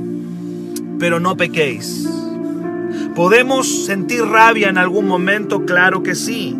pero 0.98 1.20
no 1.20 1.36
pequéis. 1.36 2.06
¿Podemos 3.14 3.86
sentir 3.86 4.22
rabia 4.24 4.68
en 4.68 4.76
algún 4.76 5.06
momento? 5.06 5.64
Claro 5.64 6.02
que 6.02 6.14
sí. 6.14 6.54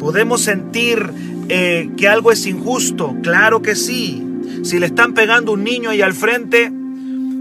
¿Podemos 0.00 0.40
sentir 0.40 1.10
eh, 1.48 1.90
que 1.96 2.08
algo 2.08 2.32
es 2.32 2.44
injusto? 2.46 3.14
Claro 3.22 3.62
que 3.62 3.76
sí. 3.76 4.33
Si 4.64 4.78
le 4.78 4.86
están 4.86 5.12
pegando 5.12 5.52
un 5.52 5.62
niño 5.62 5.90
ahí 5.90 6.00
al 6.00 6.14
frente, 6.14 6.72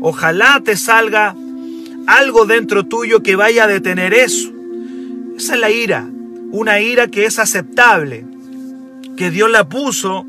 ojalá 0.01 0.61
te 0.61 0.75
salga 0.75 1.33
algo 2.05 2.45
dentro 2.45 2.85
tuyo 2.85 3.23
que 3.23 3.37
vaya 3.37 3.63
a 3.63 3.67
detener 3.67 4.13
eso. 4.13 4.51
Esa 5.37 5.53
es 5.53 5.59
la 5.61 5.71
ira. 5.71 6.05
Una 6.51 6.81
ira 6.81 7.07
que 7.07 7.25
es 7.25 7.39
aceptable, 7.39 8.25
que 9.15 9.31
Dios 9.31 9.49
la 9.49 9.69
puso 9.69 10.25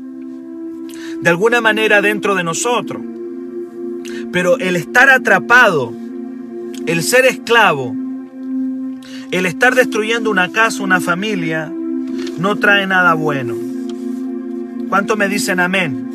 de 1.21 1.29
alguna 1.29 1.59
manera 1.59 2.01
dentro 2.01 2.33
de 2.33 2.45
nosotros. 2.45 3.01
Pero 4.31 4.57
el 4.57 4.77
estar 4.77 5.09
atrapado, 5.09 5.93
el 6.87 7.03
ser 7.03 7.25
esclavo, 7.25 7.93
el 9.31 9.45
estar 9.45 9.75
destruyendo 9.75 10.29
una 10.29 10.49
casa, 10.53 10.81
una 10.81 11.01
familia, 11.01 11.69
no 12.37 12.55
trae 12.55 12.87
nada 12.87 13.15
bueno. 13.15 13.53
¿Cuánto 14.87 15.17
me 15.17 15.27
dicen 15.27 15.59
amén? 15.59 16.14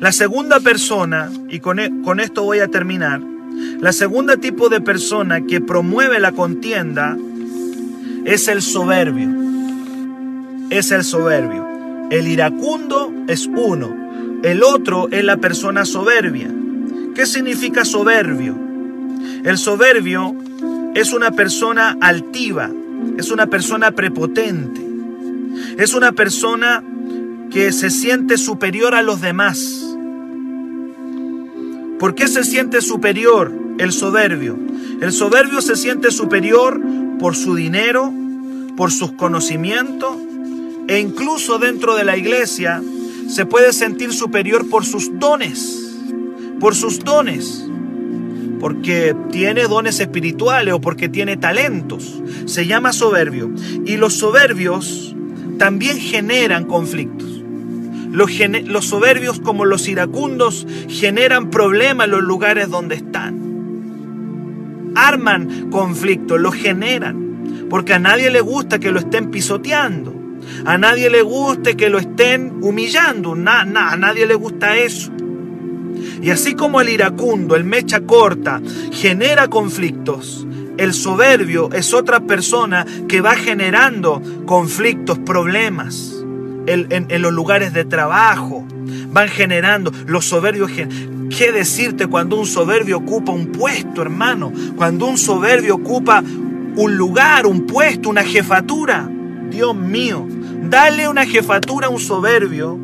La 0.00 0.12
segunda 0.12 0.60
persona, 0.60 1.30
y 1.50 1.60
con, 1.60 1.78
e, 1.78 1.90
con 2.02 2.20
esto 2.20 2.42
voy 2.42 2.60
a 2.60 2.68
terminar, 2.68 3.20
la 3.80 3.92
segunda 3.92 4.38
tipo 4.38 4.70
de 4.70 4.80
persona 4.80 5.42
que 5.42 5.60
promueve 5.60 6.18
la 6.20 6.32
contienda 6.32 7.18
es 8.24 8.48
el 8.48 8.62
soberbio. 8.62 9.28
Es 10.70 10.90
el 10.90 11.04
soberbio. 11.04 11.68
El 12.10 12.28
iracundo 12.28 13.12
es 13.28 13.46
uno, 13.46 14.40
el 14.42 14.62
otro 14.62 15.08
es 15.10 15.22
la 15.22 15.36
persona 15.36 15.84
soberbia. 15.84 16.50
¿Qué 17.14 17.26
significa 17.26 17.84
soberbio? 17.84 18.56
El 19.44 19.58
soberbio 19.58 20.34
es 20.94 21.12
una 21.12 21.30
persona 21.30 21.98
altiva, 22.00 22.70
es 23.18 23.30
una 23.30 23.48
persona 23.48 23.90
prepotente, 23.90 24.80
es 25.76 25.92
una 25.92 26.12
persona 26.12 26.82
que 27.50 27.72
se 27.72 27.90
siente 27.90 28.38
superior 28.38 28.94
a 28.94 29.02
los 29.02 29.20
demás. 29.20 29.89
¿Por 32.00 32.14
qué 32.14 32.28
se 32.28 32.44
siente 32.44 32.80
superior 32.80 33.52
el 33.78 33.92
soberbio? 33.92 34.58
El 35.02 35.12
soberbio 35.12 35.60
se 35.60 35.76
siente 35.76 36.10
superior 36.10 36.80
por 37.18 37.36
su 37.36 37.54
dinero, 37.54 38.10
por 38.74 38.90
sus 38.90 39.12
conocimientos, 39.12 40.16
e 40.88 40.98
incluso 40.98 41.58
dentro 41.58 41.96
de 41.96 42.04
la 42.04 42.16
iglesia 42.16 42.82
se 43.28 43.44
puede 43.44 43.74
sentir 43.74 44.14
superior 44.14 44.70
por 44.70 44.86
sus 44.86 45.10
dones, 45.18 45.94
por 46.58 46.74
sus 46.74 47.00
dones, 47.00 47.66
porque 48.60 49.14
tiene 49.30 49.64
dones 49.64 50.00
espirituales 50.00 50.72
o 50.72 50.80
porque 50.80 51.10
tiene 51.10 51.36
talentos. 51.36 52.22
Se 52.46 52.66
llama 52.66 52.94
soberbio. 52.94 53.50
Y 53.84 53.98
los 53.98 54.14
soberbios 54.14 55.14
también 55.58 55.98
generan 55.98 56.64
conflictos. 56.64 57.39
Los, 58.10 58.86
soberbios 58.86 59.40
como 59.40 59.64
los 59.64 59.86
iracundos 59.88 60.66
generan 60.88 61.50
problemas 61.50 62.06
en 62.06 62.10
los 62.12 62.22
lugares 62.22 62.68
donde 62.68 62.96
están. 62.96 63.50
Arman 64.96 65.70
conflictos, 65.70 66.40
los 66.40 66.54
generan, 66.54 67.68
porque 67.70 67.94
a 67.94 67.98
nadie 68.00 68.30
le 68.30 68.40
gusta 68.40 68.80
que 68.80 68.90
lo 68.90 68.98
estén 68.98 69.30
pisoteando. 69.30 70.14
A 70.64 70.78
nadie 70.78 71.10
le 71.10 71.22
guste 71.22 71.76
que 71.76 71.90
lo 71.90 71.98
estén 71.98 72.58
humillando, 72.62 73.34
a 73.34 73.64
nadie 73.96 74.26
le 74.26 74.34
gusta 74.34 74.76
eso. 74.76 75.12
Y 76.20 76.30
así 76.30 76.54
como 76.54 76.80
el 76.80 76.88
iracundo, 76.88 77.54
el 77.54 77.64
mecha 77.64 78.00
corta, 78.00 78.60
genera 78.90 79.48
conflictos, 79.48 80.46
el 80.76 80.94
soberbio 80.94 81.70
es 81.72 81.94
otra 81.94 82.20
persona 82.20 82.86
que 83.06 83.20
va 83.20 83.36
generando 83.36 84.20
conflictos, 84.46 85.18
problemas 85.18 86.19
en, 86.66 87.22
los 87.22 87.32
lugares 87.32 87.72
de 87.72 87.84
trabajo. 87.84 88.64
Van 89.12 89.28
generando, 89.28 89.92
los 90.06 90.24
soberbios 90.24 90.70
¿Qué 91.30 91.52
decirte 91.52 92.08
cuando 92.08 92.36
un 92.36 92.46
soberbio 92.46 92.98
ocupa 92.98 93.30
un 93.30 93.52
puesto, 93.52 94.02
hermano? 94.02 94.52
Cuando 94.76 95.06
un 95.06 95.16
soberbio 95.16 95.76
ocupa 95.76 96.22
un 96.76 96.96
lugar, 96.96 97.46
un 97.46 97.66
puesto, 97.66 98.10
una 98.10 98.24
jefatura. 98.24 99.08
Dios 99.48 99.74
mío, 99.76 100.26
dale 100.64 101.08
una 101.08 101.26
jefatura 101.26 101.86
a 101.86 101.90
un 101.90 102.00
soberbio. 102.00 102.78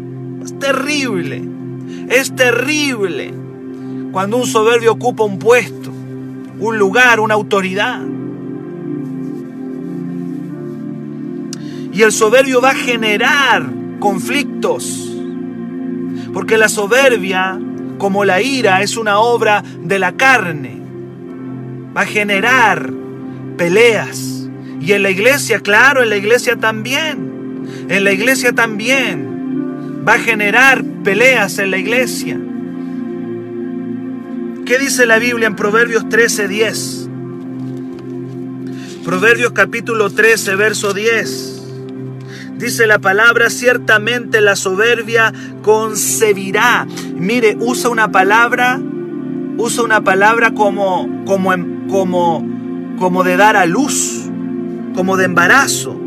Es 0.45 0.57
terrible, 0.61 1.43
es 2.09 2.35
terrible. 2.37 3.35
Cuando 4.13 4.37
un 4.37 4.47
soberbio 4.47 4.93
ocupa 4.93 5.25
un 5.25 5.39
puesto, 5.39 5.91
un 6.61 6.79
lugar, 6.79 7.19
una 7.19 7.35
autoridad. 7.35 8.01
Y 11.97 12.03
el 12.03 12.13
soberbio 12.13 12.61
va 12.61 12.73
a 12.73 12.75
generar 12.75 13.65
conflictos. 14.01 15.11
Porque 16.35 16.59
la 16.59 16.69
soberbia, 16.69 17.59
como 17.97 18.27
la 18.27 18.43
ira, 18.43 18.83
es 18.83 18.99
una 18.99 19.19
obra 19.19 19.65
de 19.83 19.99
la 19.99 20.13
carne. 20.13 20.79
Va 21.97 22.03
a 22.03 22.07
generar 22.07 22.93
peleas 23.57 24.37
y 24.79 24.93
en 24.93 25.03
la 25.03 25.11
iglesia, 25.11 25.61
claro, 25.61 26.03
en 26.03 26.11
la 26.11 26.17
iglesia 26.17 26.57
también. 26.57 27.67
En 27.89 28.05
la 28.05 28.13
iglesia 28.13 28.53
también. 28.53 30.05
Va 30.07 30.15
a 30.15 30.19
generar 30.19 30.85
peleas 31.03 31.59
en 31.59 31.71
la 31.71 31.79
iglesia. 31.79 32.39
¿Qué 34.67 34.79
dice 34.79 35.07
la 35.07 35.19
Biblia 35.19 35.47
en 35.47 35.57
Proverbios 35.57 36.05
13:10? 36.11 37.09
Proverbios 39.03 39.53
capítulo 39.53 40.11
13, 40.11 40.57
verso 40.57 40.93
10. 40.93 41.56
Dice 42.57 42.87
la 42.87 42.99
palabra, 42.99 43.51
ciertamente 43.51 44.41
la 44.41 44.57
soberbia 44.57 45.33
concebirá. 45.63 46.87
Mire, 47.15 47.57
usa 47.61 47.91
una 47.91 48.11
palabra, 48.11 48.81
usa 49.59 49.83
una 49.83 50.03
palabra 50.03 50.53
como, 50.53 51.25
como, 51.27 51.51
como, 51.89 52.47
como 52.99 53.25
de 53.25 53.37
dar 53.37 53.57
a 53.57 53.67
luz 53.67 54.27
como 54.97 55.17
de 55.17 55.27
embarazo. 55.27 56.01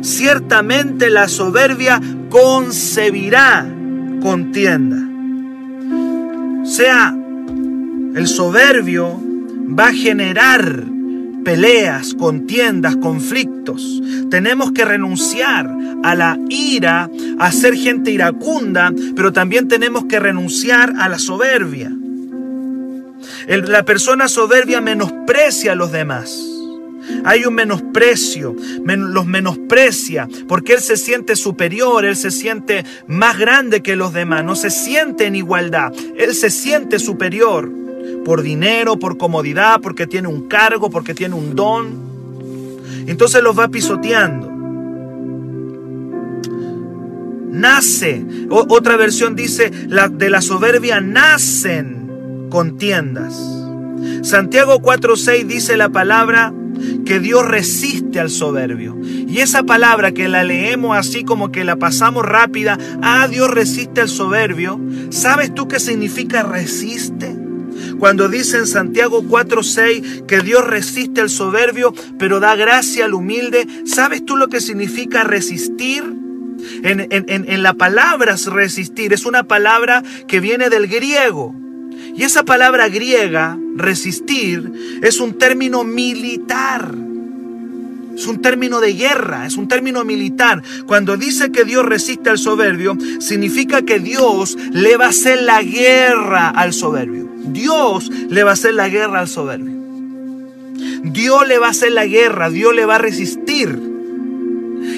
Ciertamente 0.00 1.10
la 1.10 1.28
soberbia 1.28 2.00
concebirá 2.30 3.66
contienda. 4.22 4.96
O 6.62 6.66
sea, 6.66 7.14
el 8.14 8.26
soberbio 8.26 9.20
va 9.78 9.88
a 9.88 9.92
generar 9.92 10.84
peleas, 11.46 12.12
contiendas, 12.14 12.96
conflictos. 12.96 14.02
Tenemos 14.32 14.72
que 14.72 14.84
renunciar 14.84 15.70
a 16.02 16.16
la 16.16 16.36
ira, 16.48 17.08
a 17.38 17.52
ser 17.52 17.76
gente 17.76 18.10
iracunda, 18.10 18.92
pero 19.14 19.32
también 19.32 19.68
tenemos 19.68 20.06
que 20.06 20.18
renunciar 20.18 20.94
a 20.98 21.08
la 21.08 21.20
soberbia. 21.20 21.92
la 23.46 23.84
persona 23.84 24.26
soberbia 24.26 24.80
menosprecia 24.80 25.70
a 25.70 25.76
los 25.76 25.92
demás. 25.92 26.36
Hay 27.24 27.44
un 27.44 27.54
menosprecio, 27.54 28.56
los 28.84 29.26
menosprecia 29.26 30.28
porque 30.48 30.72
él 30.72 30.80
se 30.80 30.96
siente 30.96 31.36
superior, 31.36 32.04
él 32.04 32.16
se 32.16 32.32
siente 32.32 32.84
más 33.06 33.38
grande 33.38 33.82
que 33.82 33.94
los 33.94 34.12
demás, 34.12 34.42
no 34.42 34.56
se 34.56 34.70
siente 34.70 35.26
en 35.26 35.36
igualdad, 35.36 35.92
él 36.18 36.34
se 36.34 36.50
siente 36.50 36.98
superior 36.98 37.85
por 38.24 38.42
dinero, 38.42 38.98
por 38.98 39.16
comodidad, 39.16 39.80
porque 39.80 40.06
tiene 40.06 40.28
un 40.28 40.48
cargo, 40.48 40.90
porque 40.90 41.14
tiene 41.14 41.34
un 41.34 41.54
don. 41.54 42.06
Entonces 43.06 43.42
los 43.42 43.58
va 43.58 43.68
pisoteando. 43.68 44.52
Nace, 47.50 48.24
otra 48.50 48.96
versión 48.96 49.34
dice, 49.34 49.70
de 49.70 50.30
la 50.30 50.42
soberbia 50.42 51.00
nacen 51.00 52.48
contiendas. 52.50 53.34
Santiago 54.22 54.80
4:6 54.80 55.46
dice 55.46 55.76
la 55.76 55.88
palabra, 55.88 56.52
que 57.06 57.20
Dios 57.20 57.46
resiste 57.46 58.20
al 58.20 58.30
soberbio. 58.30 58.96
Y 59.02 59.38
esa 59.38 59.62
palabra 59.62 60.12
que 60.12 60.28
la 60.28 60.44
leemos 60.44 60.96
así 60.96 61.24
como 61.24 61.50
que 61.50 61.64
la 61.64 61.76
pasamos 61.76 62.24
rápida, 62.24 62.78
ah, 63.02 63.26
Dios 63.28 63.50
resiste 63.50 64.00
al 64.00 64.08
soberbio, 64.08 64.80
¿sabes 65.10 65.54
tú 65.54 65.68
qué 65.68 65.80
significa 65.80 66.42
resiste? 66.42 67.45
Cuando 67.98 68.28
dice 68.28 68.58
en 68.58 68.66
Santiago 68.66 69.22
4:6 69.22 70.26
que 70.26 70.40
Dios 70.40 70.66
resiste 70.66 71.20
al 71.20 71.30
soberbio, 71.30 71.94
pero 72.18 72.40
da 72.40 72.54
gracia 72.56 73.06
al 73.06 73.14
humilde, 73.14 73.66
¿sabes 73.86 74.24
tú 74.24 74.36
lo 74.36 74.48
que 74.48 74.60
significa 74.60 75.24
resistir? 75.24 76.04
En, 76.82 77.06
en, 77.10 77.62
la 77.62 77.74
palabra 77.74 78.34
resistir 78.46 79.12
es 79.12 79.26
una 79.26 79.44
palabra 79.44 80.02
que 80.26 80.40
viene 80.40 80.70
del 80.70 80.86
griego. 80.86 81.54
Y 82.14 82.22
esa 82.22 82.44
palabra 82.44 82.88
griega, 82.88 83.58
resistir, 83.76 84.72
es 85.02 85.20
un 85.20 85.36
término 85.38 85.84
militar. 85.84 86.94
Es 88.16 88.26
un 88.26 88.40
término 88.40 88.80
de 88.80 88.94
guerra, 88.94 89.46
es 89.46 89.56
un 89.58 89.68
término 89.68 90.02
militar. 90.04 90.62
Cuando 90.86 91.18
dice 91.18 91.52
que 91.52 91.64
Dios 91.64 91.84
resiste 91.84 92.30
al 92.30 92.38
soberbio, 92.38 92.96
significa 93.20 93.82
que 93.82 94.00
Dios 94.00 94.56
le 94.72 94.96
va 94.96 95.06
a 95.06 95.10
hacer 95.10 95.42
la 95.42 95.62
guerra 95.62 96.48
al 96.48 96.72
soberbio. 96.72 97.35
Dios 97.46 98.10
le 98.28 98.42
va 98.42 98.50
a 98.50 98.54
hacer 98.54 98.74
la 98.74 98.88
guerra 98.88 99.20
al 99.20 99.28
soberbio. 99.28 99.74
Dios 101.02 101.46
le 101.46 101.58
va 101.58 101.68
a 101.68 101.70
hacer 101.70 101.92
la 101.92 102.06
guerra, 102.06 102.50
Dios 102.50 102.74
le 102.74 102.84
va 102.84 102.96
a 102.96 102.98
resistir. 102.98 103.78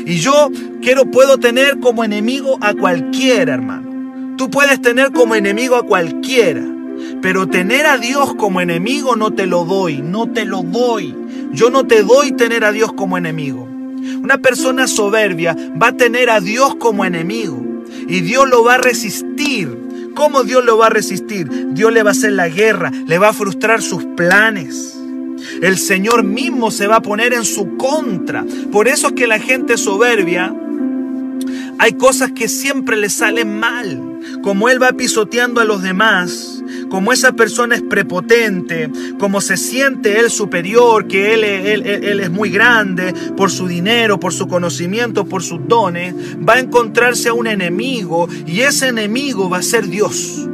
Y 0.07 0.17
yo 0.17 0.51
quiero, 0.83 1.11
puedo 1.11 1.39
tener 1.39 1.79
como 1.81 2.05
enemigo 2.05 2.59
a 2.61 2.75
cualquiera, 2.75 3.55
hermano. 3.55 4.37
Tú 4.37 4.51
puedes 4.51 4.81
tener 4.81 5.13
como 5.13 5.35
enemigo 5.35 5.77
a 5.77 5.83
cualquiera. 5.85 6.65
Pero 7.23 7.47
tener 7.47 7.87
a 7.87 7.97
Dios 7.97 8.35
como 8.35 8.61
enemigo 8.61 9.17
no 9.17 9.33
te 9.33 9.47
lo 9.47 9.65
doy, 9.65 10.03
no 10.03 10.31
te 10.31 10.45
lo 10.45 10.63
doy. 10.63 11.15
Yo 11.53 11.71
no 11.71 11.87
te 11.87 12.03
doy 12.03 12.33
tener 12.33 12.65
a 12.65 12.73
Dios 12.73 12.93
como 12.93 13.17
enemigo. 13.17 13.69
Una 14.23 14.39
persona 14.39 14.87
soberbia 14.87 15.57
va 15.81 15.89
a 15.89 15.97
tener 15.97 16.31
a 16.31 16.41
Dios 16.41 16.77
como 16.77 17.05
enemigo 17.05 17.65
y 18.09 18.21
Dios 18.21 18.49
lo 18.49 18.65
va 18.65 18.75
a 18.75 18.79
resistir. 18.79 19.78
¿Cómo 20.19 20.43
Dios 20.43 20.65
lo 20.65 20.77
va 20.77 20.87
a 20.87 20.91
resistir? 20.91 21.49
Dios 21.75 21.93
le 21.93 22.03
va 22.03 22.11
a 22.11 22.13
hacer 22.13 22.33
la 22.33 22.49
guerra, 22.49 22.91
le 22.91 23.19
va 23.19 23.29
a 23.29 23.33
frustrar 23.33 23.81
sus 23.81 24.05
planes. 24.05 24.99
El 25.63 25.79
Señor 25.79 26.25
mismo 26.25 26.73
se 26.73 26.89
va 26.89 26.97
a 26.97 27.03
poner 27.03 27.33
en 27.33 27.45
su 27.45 27.77
contra. 27.77 28.45
Por 28.73 28.89
eso 28.89 29.07
es 29.07 29.13
que 29.13 29.29
la 29.29 29.39
gente 29.39 29.77
soberbia, 29.77 30.53
hay 31.79 31.93
cosas 31.93 32.33
que 32.33 32.49
siempre 32.49 32.97
le 32.97 33.11
salen 33.11 33.61
mal. 33.61 34.19
Como 34.43 34.69
Él 34.69 34.83
va 34.83 34.91
pisoteando 34.91 35.61
a 35.61 35.65
los 35.65 35.83
demás, 35.83 36.58
como 36.89 37.13
esa 37.13 37.33
persona 37.33 37.77
es 37.77 37.83
prepotente, 37.83 38.91
como 39.19 39.41
se 39.41 39.57
siente 39.57 40.19
él 40.19 40.31
superior, 40.31 41.07
que 41.07 41.35
él, 41.35 41.45
es 41.45 42.31
muy 42.31 42.51
grande 42.51 43.15
por 43.37 43.51
su 43.51 43.67
dinero, 43.67 44.19
por 44.19 44.33
su 44.33 44.49
conocimiento, 44.49 45.25
por 45.25 45.43
sus 45.43 45.61
dones, 45.67 46.15
va 46.47 46.55
a 46.55 46.61
encontrarse 46.61 47.29
a 47.29 47.35
un 47.35 47.47
enemigo 47.47 48.29
y 48.47 48.61
ese 48.61 48.89
enemigo 48.89 49.49
va 49.49 49.59
a 49.59 49.63
ser 49.63 49.87
Dios. 49.89 50.49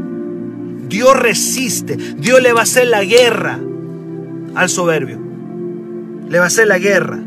Dios 0.88 1.16
resiste, 1.18 1.96
Dios 1.96 2.42
le 2.42 2.52
va 2.52 2.60
a 2.60 2.64
hacer 2.64 2.88
la 2.88 3.04
guerra 3.04 3.58
al 4.54 4.68
soberbio. 4.68 5.18
Le 6.28 6.38
va 6.38 6.44
a 6.44 6.48
hacer 6.48 6.66
la 6.66 6.78
guerra. 6.78 7.20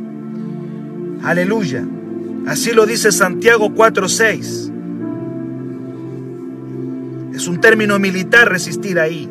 Aleluya. 1.23 1.85
Así 2.47 2.71
lo 2.71 2.85
dice 2.85 3.11
Santiago 3.11 3.73
4:6. 3.73 4.71
Es 7.37 7.47
un 7.47 7.61
término 7.61 7.99
militar 7.99 8.49
resistir 8.49 8.99
ahí. 8.99 9.29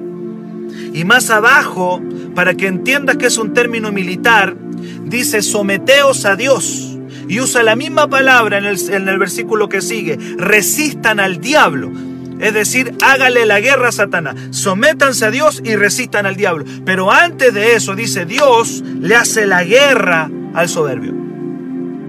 Y 0.95 1.05
más 1.05 1.29
abajo, 1.29 2.01
para 2.37 2.55
que 2.55 2.69
entiendas 2.69 3.17
que 3.17 3.27
es 3.27 3.37
un 3.37 3.53
término 3.53 3.91
militar, 3.91 4.57
dice 5.03 5.43
someteos 5.43 6.25
a 6.25 6.37
Dios. 6.37 6.97
Y 7.27 7.41
usa 7.41 7.65
la 7.65 7.75
misma 7.75 8.07
palabra 8.07 8.59
en 8.59 8.65
el, 8.65 8.79
en 8.93 9.09
el 9.09 9.19
versículo 9.19 9.69
que 9.69 9.83
sigue. 9.83 10.17
Resistan 10.39 11.19
al 11.19 11.41
diablo. 11.41 11.91
Es 12.39 12.55
decir, 12.55 12.95
hágale 13.03 13.45
la 13.45 13.59
guerra 13.59 13.89
a 13.89 13.93
Satanás. 13.93 14.37
Sométanse 14.51 15.25
a 15.25 15.33
Dios 15.33 15.61
y 15.65 15.75
resistan 15.75 16.27
al 16.27 16.37
diablo. 16.37 16.65
Pero 16.85 17.11
antes 17.11 17.53
de 17.55 17.75
eso, 17.75 17.97
dice 17.97 18.25
Dios, 18.25 18.85
le 19.01 19.17
hace 19.17 19.47
la 19.47 19.65
guerra 19.65 20.31
al 20.55 20.69
soberbio. 20.69 21.13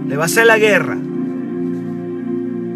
Le 0.08 0.16
va 0.16 0.26
a 0.26 0.28
hacer 0.28 0.46
la 0.46 0.60
guerra. 0.60 0.96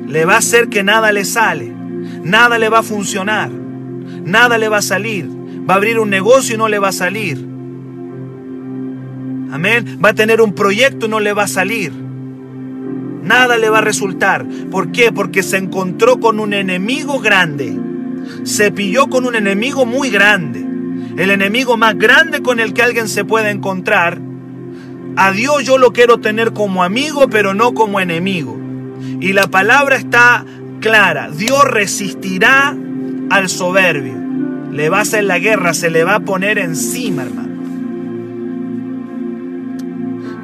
Le 0.07 0.25
va 0.25 0.33
a 0.33 0.39
hacer 0.39 0.69
que 0.69 0.81
nada 0.81 1.11
le 1.11 1.23
sale 1.23 1.80
nada 2.23 2.57
le 2.57 2.69
va 2.69 2.79
a 2.79 2.83
funcionar, 2.83 3.49
nada 3.49 4.57
le 4.57 4.69
va 4.69 4.77
a 4.77 4.81
salir. 4.81 5.41
Va 5.69 5.75
a 5.75 5.77
abrir 5.77 5.99
un 5.99 6.09
negocio 6.09 6.55
y 6.55 6.57
no 6.57 6.67
le 6.67 6.79
va 6.79 6.89
a 6.89 6.93
salir. 6.93 7.37
Amén. 9.51 9.99
Va 10.03 10.09
a 10.09 10.13
tener 10.13 10.41
un 10.41 10.53
proyecto 10.53 11.05
y 11.05 11.09
no 11.09 11.19
le 11.19 11.33
va 11.33 11.43
a 11.43 11.47
salir. 11.47 11.91
Nada 13.23 13.57
le 13.57 13.69
va 13.69 13.77
a 13.77 13.81
resultar. 13.81 14.45
¿Por 14.71 14.91
qué? 14.91 15.11
Porque 15.11 15.43
se 15.43 15.57
encontró 15.57 16.19
con 16.19 16.39
un 16.39 16.53
enemigo 16.53 17.19
grande. 17.19 17.77
Se 18.43 18.71
pilló 18.71 19.07
con 19.07 19.25
un 19.25 19.35
enemigo 19.35 19.85
muy 19.85 20.09
grande. 20.09 20.65
El 21.17 21.29
enemigo 21.29 21.77
más 21.77 21.97
grande 21.97 22.41
con 22.41 22.59
el 22.59 22.73
que 22.73 22.81
alguien 22.81 23.07
se 23.07 23.23
puede 23.23 23.51
encontrar. 23.51 24.19
A 25.17 25.31
Dios 25.31 25.63
yo 25.63 25.77
lo 25.77 25.93
quiero 25.93 26.19
tener 26.19 26.53
como 26.53 26.83
amigo, 26.83 27.29
pero 27.29 27.53
no 27.53 27.73
como 27.73 27.99
enemigo. 27.99 28.59
Y 29.19 29.33
la 29.33 29.47
palabra 29.47 29.97
está 29.97 30.45
clara. 30.81 31.29
Dios 31.31 31.63
resistirá 31.63 32.75
al 33.29 33.47
soberbio. 33.47 34.15
Le 34.73 34.89
va 34.89 34.99
a 34.99 35.01
hacer 35.01 35.23
la 35.23 35.39
guerra, 35.39 35.73
se 35.73 35.89
le 35.89 36.03
va 36.03 36.15
a 36.15 36.19
poner 36.19 36.57
encima, 36.57 37.23
hermano. 37.23 37.51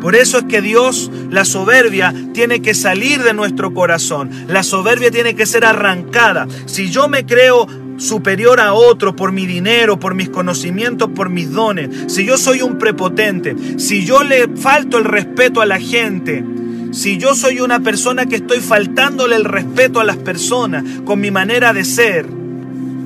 Por 0.01 0.15
eso 0.15 0.37
es 0.37 0.43
que 0.45 0.61
Dios, 0.61 1.11
la 1.29 1.43
soberbia, 1.43 2.13
tiene 2.33 2.61
que 2.61 2.73
salir 2.73 3.23
de 3.23 3.33
nuestro 3.33 3.73
corazón. 3.73 4.29
La 4.47 4.63
soberbia 4.63 5.11
tiene 5.11 5.35
que 5.35 5.45
ser 5.45 5.65
arrancada. 5.65 6.47
Si 6.65 6.89
yo 6.89 7.09
me 7.09 7.25
creo 7.25 7.67
superior 7.97 8.59
a 8.59 8.73
otro 8.73 9.15
por 9.15 9.31
mi 9.31 9.47
dinero, 9.47 9.99
por 9.99 10.13
mis 10.13 10.29
conocimientos, 10.29 11.09
por 11.15 11.29
mis 11.29 11.51
dones, 11.51 11.89
si 12.07 12.25
yo 12.25 12.37
soy 12.37 12.61
un 12.61 12.77
prepotente, 12.77 13.55
si 13.77 14.05
yo 14.05 14.23
le 14.23 14.47
falto 14.55 14.99
el 14.99 15.05
respeto 15.05 15.61
a 15.61 15.65
la 15.65 15.79
gente, 15.79 16.43
si 16.91 17.17
yo 17.17 17.35
soy 17.35 17.59
una 17.59 17.79
persona 17.79 18.25
que 18.25 18.37
estoy 18.37 18.59
faltándole 18.59 19.35
el 19.35 19.45
respeto 19.45 19.99
a 19.99 20.03
las 20.03 20.17
personas 20.17 20.83
con 21.05 21.19
mi 21.19 21.31
manera 21.31 21.73
de 21.73 21.83
ser, 21.83 22.25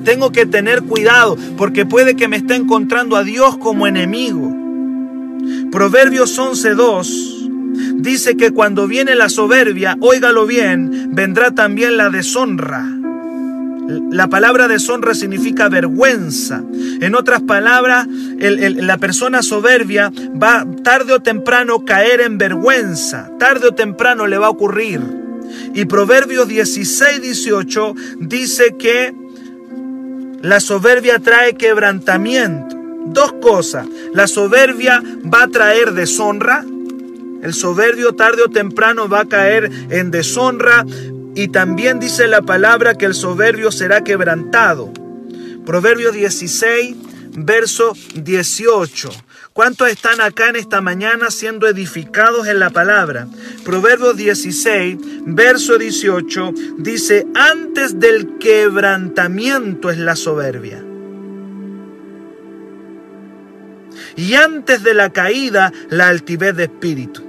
tengo 0.04 0.32
que 0.32 0.46
tener 0.46 0.82
cuidado 0.82 1.36
porque 1.56 1.86
puede 1.86 2.16
que 2.16 2.28
me 2.28 2.36
esté 2.36 2.54
encontrando 2.54 3.16
a 3.16 3.24
Dios 3.24 3.56
como 3.58 3.86
enemigo. 3.86 4.54
Proverbios 5.70 6.38
11.2 6.38 7.96
dice 7.96 8.36
que 8.36 8.50
cuando 8.50 8.86
viene 8.86 9.14
la 9.14 9.28
soberbia, 9.28 9.96
óigalo 10.00 10.46
bien, 10.46 11.10
vendrá 11.12 11.52
también 11.52 11.96
la 11.96 12.10
deshonra. 12.10 12.86
La 14.10 14.28
palabra 14.28 14.68
deshonra 14.68 15.14
significa 15.14 15.68
vergüenza. 15.68 16.62
En 17.00 17.14
otras 17.14 17.42
palabras, 17.42 18.06
la 18.50 18.98
persona 18.98 19.42
soberbia 19.42 20.12
va 20.42 20.66
tarde 20.82 21.12
o 21.14 21.20
temprano 21.20 21.84
caer 21.84 22.20
en 22.20 22.38
vergüenza. 22.38 23.30
Tarde 23.38 23.68
o 23.68 23.72
temprano 23.72 24.26
le 24.26 24.38
va 24.38 24.46
a 24.46 24.50
ocurrir. 24.50 25.00
Y 25.74 25.84
Proverbios 25.84 26.48
16, 26.48 27.22
18 27.22 27.94
dice 28.18 28.76
que 28.78 29.14
la 30.42 30.60
soberbia 30.60 31.18
trae 31.18 31.54
quebrantamiento. 31.54 32.76
Dos 33.06 33.32
cosas. 33.34 33.86
La 34.12 34.26
soberbia 34.26 35.02
va 35.32 35.44
a 35.44 35.48
traer 35.48 35.92
deshonra. 35.92 36.64
El 37.42 37.54
soberbio 37.54 38.14
tarde 38.14 38.42
o 38.42 38.50
temprano 38.50 39.08
va 39.08 39.20
a 39.20 39.28
caer 39.28 39.70
en 39.90 40.12
deshonra, 40.12 40.84
y 41.34 41.48
también 41.48 41.98
dice 41.98 42.28
la 42.28 42.42
palabra 42.42 42.94
que 42.94 43.06
el 43.06 43.14
soberbio 43.14 43.72
será 43.72 44.04
quebrantado. 44.04 44.92
Proverbio 45.64 46.12
16, 46.12 46.96
verso 47.32 47.94
18. 48.14 49.10
¿Cuántos 49.52 49.88
están 49.88 50.20
acá 50.20 50.48
en 50.48 50.56
esta 50.56 50.80
mañana 50.80 51.30
siendo 51.30 51.68
edificados 51.68 52.46
en 52.46 52.58
la 52.58 52.70
palabra? 52.70 53.26
Proverbio 53.64 54.14
16, 54.14 54.98
verso 55.26 55.78
18, 55.78 56.54
dice, 56.78 57.26
antes 57.34 58.00
del 58.00 58.38
quebrantamiento 58.38 59.90
es 59.90 59.98
la 59.98 60.16
soberbia. 60.16 60.82
Y 64.16 64.34
antes 64.34 64.82
de 64.82 64.94
la 64.94 65.10
caída, 65.10 65.72
la 65.90 66.08
altivez 66.08 66.56
de 66.56 66.64
espíritu. 66.64 67.22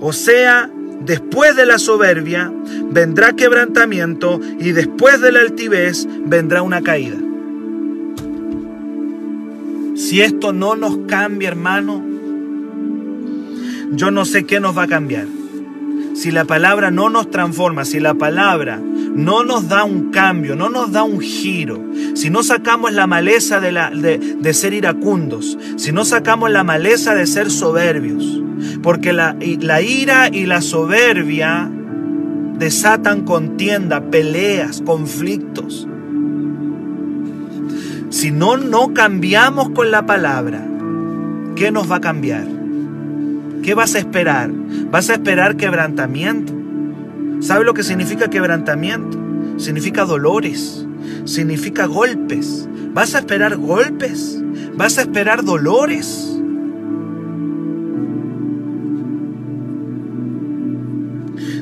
O 0.00 0.12
sea, 0.12 0.70
Después 1.00 1.54
de 1.54 1.66
la 1.66 1.78
soberbia 1.78 2.50
vendrá 2.90 3.34
quebrantamiento 3.34 4.40
y 4.58 4.72
después 4.72 5.20
de 5.20 5.32
la 5.32 5.40
altivez 5.40 6.06
vendrá 6.24 6.62
una 6.62 6.82
caída. 6.82 7.18
Si 9.94 10.20
esto 10.20 10.52
no 10.52 10.74
nos 10.76 10.98
cambia, 11.06 11.48
hermano, 11.48 12.02
yo 13.92 14.10
no 14.10 14.24
sé 14.24 14.44
qué 14.44 14.60
nos 14.60 14.76
va 14.76 14.84
a 14.84 14.88
cambiar. 14.88 15.26
Si 16.14 16.30
la 16.30 16.44
palabra 16.44 16.90
no 16.90 17.10
nos 17.10 17.30
transforma, 17.30 17.84
si 17.84 18.00
la 18.00 18.14
palabra 18.14 18.80
no 18.80 19.44
nos 19.44 19.68
da 19.68 19.84
un 19.84 20.10
cambio, 20.10 20.56
no 20.56 20.68
nos 20.68 20.92
da 20.92 21.02
un 21.02 21.20
giro, 21.20 21.82
si 22.14 22.30
no 22.30 22.42
sacamos 22.42 22.92
la 22.92 23.06
maleza 23.06 23.60
de, 23.60 23.72
la, 23.72 23.90
de, 23.90 24.18
de 24.18 24.54
ser 24.54 24.74
iracundos, 24.74 25.58
si 25.76 25.92
no 25.92 26.04
sacamos 26.04 26.50
la 26.50 26.64
maleza 26.64 27.14
de 27.14 27.26
ser 27.26 27.50
soberbios, 27.50 28.42
porque 28.82 29.12
la, 29.12 29.36
la 29.60 29.82
ira 29.82 30.28
y 30.28 30.46
la 30.46 30.60
soberbia 30.60 31.70
desatan 32.58 33.22
contienda, 33.22 34.10
peleas, 34.10 34.82
conflictos. 34.82 35.88
Si 38.14 38.30
no, 38.30 38.56
no 38.56 38.94
cambiamos 38.94 39.70
con 39.70 39.90
la 39.90 40.06
palabra, 40.06 40.64
¿qué 41.56 41.72
nos 41.72 41.90
va 41.90 41.96
a 41.96 42.00
cambiar? 42.00 42.46
¿Qué 43.60 43.74
vas 43.74 43.96
a 43.96 43.98
esperar? 43.98 44.52
¿Vas 44.88 45.10
a 45.10 45.14
esperar 45.14 45.56
quebrantamiento? 45.56 46.52
¿Sabe 47.40 47.64
lo 47.64 47.74
que 47.74 47.82
significa 47.82 48.30
quebrantamiento? 48.30 49.18
Significa 49.56 50.04
dolores, 50.04 50.86
significa 51.24 51.86
golpes. 51.86 52.68
¿Vas 52.92 53.16
a 53.16 53.18
esperar 53.18 53.56
golpes? 53.56 54.40
¿Vas 54.76 54.96
a 54.98 55.02
esperar 55.02 55.44
dolores? 55.44 56.38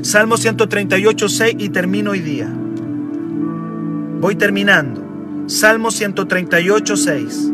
Salmo 0.02 0.36
138, 0.36 1.28
6 1.30 1.56
y 1.58 1.70
termino 1.70 2.10
hoy 2.10 2.20
día. 2.20 2.52
Voy 4.20 4.36
terminando. 4.36 5.11
Salmo 5.52 5.90
138, 5.90 6.96
6. 6.96 7.52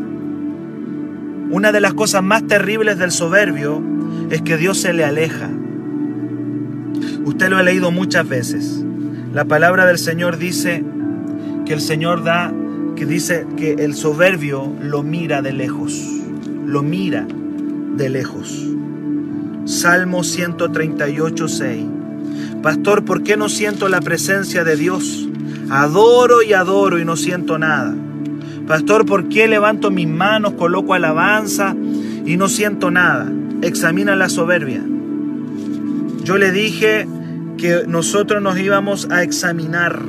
Una 1.51 1.73
de 1.73 1.81
las 1.81 1.95
cosas 1.95 2.23
más 2.23 2.47
terribles 2.47 2.97
del 2.97 3.11
soberbio 3.11 3.83
es 4.31 4.41
que 4.43 4.57
Dios 4.57 4.79
se 4.79 4.93
le 4.93 5.05
aleja. 5.05 5.51
Usted 7.25 7.49
lo 7.49 7.57
ha 7.57 7.65
leído 7.65 7.91
muchas 7.91 8.29
veces. 8.29 8.85
La 9.35 9.47
palabra 9.47 9.85
del 9.85 9.99
Señor 9.99 10.39
dice 10.39 10.85
que 11.67 11.73
el 11.73 11.81
Señor 11.81 12.23
da, 12.23 12.55
que 12.95 13.05
dice 13.05 13.49
que 13.57 13.73
el 13.73 13.97
soberbio 13.97 14.73
lo 14.81 15.03
mira 15.03 15.43
de 15.43 15.53
lejos. 15.53 16.01
Lo 16.65 16.85
mira 16.85 17.27
de 17.97 18.09
lejos. 18.11 18.65
Salmo 19.65 20.23
138, 20.23 21.49
6. 21.49 21.85
Pastor, 22.63 23.05
¿por 23.05 23.25
qué 23.25 23.37
no 23.37 23.49
siento 23.49 23.89
la 23.89 24.01
presencia 24.01 24.63
de 24.63 24.77
Dios? 24.77 25.29
Adoro 25.71 26.43
y 26.43 26.55
adoro 26.55 26.99
y 26.99 27.05
no 27.05 27.17
siento 27.17 27.59
nada. 27.59 27.95
Pastor, 28.67 29.07
¿por 29.07 29.29
qué 29.29 29.49
levanto 29.49 29.91
mis 29.91 30.09
manos, 30.09 30.55
coloco 30.55 30.95
alabanza 30.95 31.75
y 32.25 32.37
no 32.37 32.49
siento 32.49 32.91
nada? 32.91 33.31
Examina 33.63 34.17
la 34.17 34.29
soberbia. 34.29 34.83
Yo 36.25 36.37
le 36.39 36.53
dije 36.53 37.07
que 37.57 37.85
nosotros 37.87 38.43
nos 38.43 38.59
íbamos 38.59 39.09
a 39.11 39.23
examinar, 39.23 40.01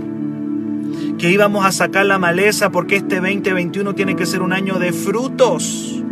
que 1.17 1.31
íbamos 1.31 1.65
a 1.65 1.71
sacar 1.71 2.05
la 2.05 2.19
maleza 2.19 2.69
porque 2.69 2.97
este 2.97 3.21
2021 3.21 3.95
tiene 3.95 4.15
que 4.15 4.25
ser 4.25 4.41
un 4.41 4.53
año 4.53 4.79
de 4.79 4.93
frutos. 4.93 6.03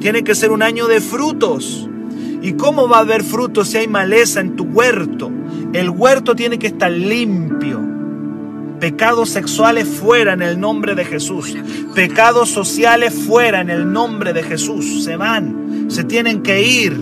Tiene 0.00 0.24
que 0.24 0.34
ser 0.34 0.50
un 0.50 0.62
año 0.62 0.88
de 0.88 1.00
frutos. 1.00 1.88
¿Y 2.42 2.52
cómo 2.52 2.88
va 2.88 2.98
a 2.98 3.00
haber 3.00 3.24
frutos 3.24 3.68
si 3.68 3.78
hay 3.78 3.88
maleza 3.88 4.40
en 4.40 4.56
tu 4.56 4.64
huerto? 4.64 5.30
El 5.72 5.90
huerto 5.90 6.36
tiene 6.36 6.58
que 6.58 6.68
estar 6.68 6.90
limpio. 6.90 7.85
Pecados 8.80 9.30
sexuales 9.30 9.88
fuera 9.88 10.34
en 10.34 10.42
el 10.42 10.60
nombre 10.60 10.94
de 10.94 11.04
Jesús. 11.04 11.56
Pecados 11.94 12.50
sociales 12.50 13.14
fuera 13.14 13.60
en 13.60 13.70
el 13.70 13.90
nombre 13.90 14.32
de 14.32 14.42
Jesús. 14.42 15.04
Se 15.04 15.16
van, 15.16 15.86
se 15.88 16.04
tienen 16.04 16.42
que 16.42 16.62
ir. 16.62 16.96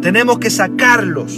Tenemos 0.00 0.38
que 0.38 0.50
sacarlos. 0.50 1.36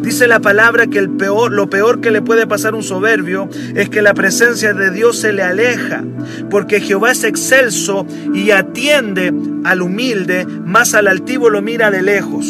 Dice 0.00 0.26
la 0.26 0.40
palabra 0.40 0.86
que 0.86 0.98
el 0.98 1.10
peor, 1.10 1.52
lo 1.52 1.68
peor 1.68 2.00
que 2.00 2.10
le 2.10 2.22
puede 2.22 2.46
pasar 2.46 2.74
a 2.74 2.76
un 2.76 2.82
soberbio 2.82 3.48
es 3.74 3.88
que 3.88 4.02
la 4.02 4.14
presencia 4.14 4.72
de 4.72 4.90
Dios 4.90 5.18
se 5.18 5.32
le 5.32 5.42
aleja, 5.42 6.02
porque 6.50 6.80
Jehová 6.80 7.12
es 7.12 7.24
excelso 7.24 8.06
y 8.32 8.50
atiende 8.50 9.32
al 9.64 9.82
humilde, 9.82 10.46
más 10.46 10.94
al 10.94 11.08
altivo 11.08 11.50
lo 11.50 11.62
mira 11.62 11.90
de 11.90 12.02
lejos. 12.02 12.46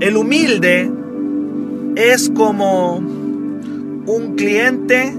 El 0.00 0.16
humilde 0.16 0.90
es 1.96 2.30
como 2.34 3.17
un 4.14 4.36
cliente 4.36 5.14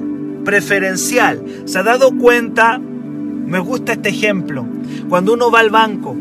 preferencial. 0.46 1.44
¿Se 1.66 1.80
ha 1.80 1.84
dado 1.84 2.12
cuenta? 2.18 2.80
Me 2.80 3.60
gusta 3.60 3.94
este 3.94 4.10
ejemplo. 4.10 4.66
Cuando 5.08 5.34
uno 5.34 5.52
va 5.52 5.60
al 5.60 5.70
banco 5.70 6.16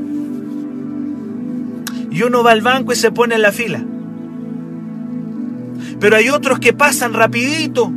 y 2.10 2.22
uno 2.22 2.42
va 2.42 2.52
al 2.52 2.62
banco 2.62 2.92
y 2.92 2.96
se 2.96 3.10
pone 3.10 3.34
en 3.34 3.42
la 3.42 3.52
fila. 3.52 3.84
Pero 6.00 6.16
hay 6.16 6.28
otros 6.28 6.58
que 6.58 6.72
pasan 6.72 7.12
rapidito. 7.12 7.92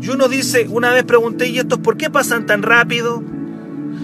Y 0.00 0.08
uno 0.10 0.28
dice, 0.28 0.66
una 0.68 0.90
vez 0.92 1.04
pregunté, 1.04 1.48
¿y 1.48 1.58
estos 1.58 1.78
por 1.78 1.96
qué 1.96 2.10
pasan 2.10 2.46
tan 2.46 2.62
rápido? 2.62 3.22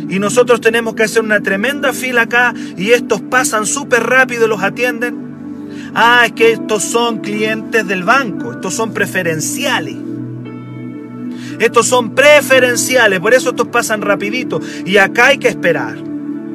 Y 0.09 0.19
nosotros 0.19 0.61
tenemos 0.61 0.95
que 0.95 1.05
hacer 1.05 1.23
una 1.23 1.41
tremenda 1.41 1.93
fila 1.93 2.23
acá 2.23 2.55
y 2.77 2.91
estos 2.91 3.21
pasan 3.21 3.67
súper 3.67 4.05
rápido 4.05 4.47
y 4.47 4.49
los 4.49 4.63
atienden. 4.63 5.30
Ah, 5.95 6.23
es 6.27 6.33
que 6.33 6.53
estos 6.53 6.85
son 6.85 7.19
clientes 7.19 7.87
del 7.87 8.05
banco, 8.05 8.53
estos 8.53 8.75
son 8.75 8.93
preferenciales. 8.93 9.97
Estos 11.59 11.87
son 11.87 12.15
preferenciales, 12.15 13.21
por 13.21 13.35
eso 13.35 13.51
estos 13.51 13.69
pasan 13.69 14.01
rapidito. 14.01 14.61
Y 14.87 14.97
acá 14.97 15.29
hay 15.29 15.39
que 15.39 15.49
esperar. 15.49 15.97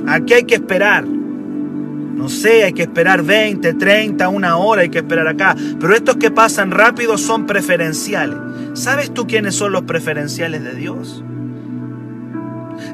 Aquí 0.07 0.33
hay 0.33 0.43
que 0.43 0.55
esperar. 0.55 1.05
No 1.05 2.29
sé, 2.29 2.63
hay 2.63 2.73
que 2.73 2.83
esperar 2.83 3.21
20, 3.21 3.73
30, 3.73 4.29
una 4.29 4.57
hora, 4.57 4.81
hay 4.81 4.89
que 4.89 4.99
esperar 4.99 5.27
acá. 5.27 5.55
Pero 5.79 5.93
estos 5.93 6.15
que 6.15 6.31
pasan 6.31 6.71
rápido 6.71 7.17
son 7.17 7.45
preferenciales. 7.45 8.38
¿Sabes 8.73 9.13
tú 9.13 9.27
quiénes 9.27 9.53
son 9.55 9.73
los 9.73 9.83
preferenciales 9.83 10.63
de 10.63 10.73
Dios? 10.73 11.23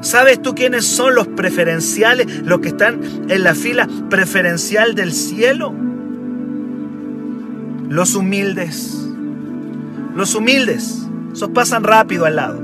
¿Sabes 0.00 0.42
tú 0.42 0.54
quiénes 0.54 0.84
son 0.84 1.14
los 1.14 1.28
preferenciales, 1.28 2.42
los 2.44 2.60
que 2.60 2.68
están 2.68 3.00
en 3.28 3.42
la 3.42 3.54
fila 3.54 3.88
preferencial 4.10 4.94
del 4.94 5.12
cielo? 5.12 5.72
Los 7.92 8.14
humildes. 8.14 9.06
Los 10.16 10.34
humildes. 10.34 11.06
Esos 11.34 11.50
pasan 11.50 11.84
rápido 11.84 12.24
al 12.24 12.36
lado. 12.36 12.58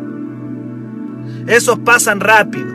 Esos 1.47 1.81
pasan 1.81 2.21
rápido. 2.21 2.69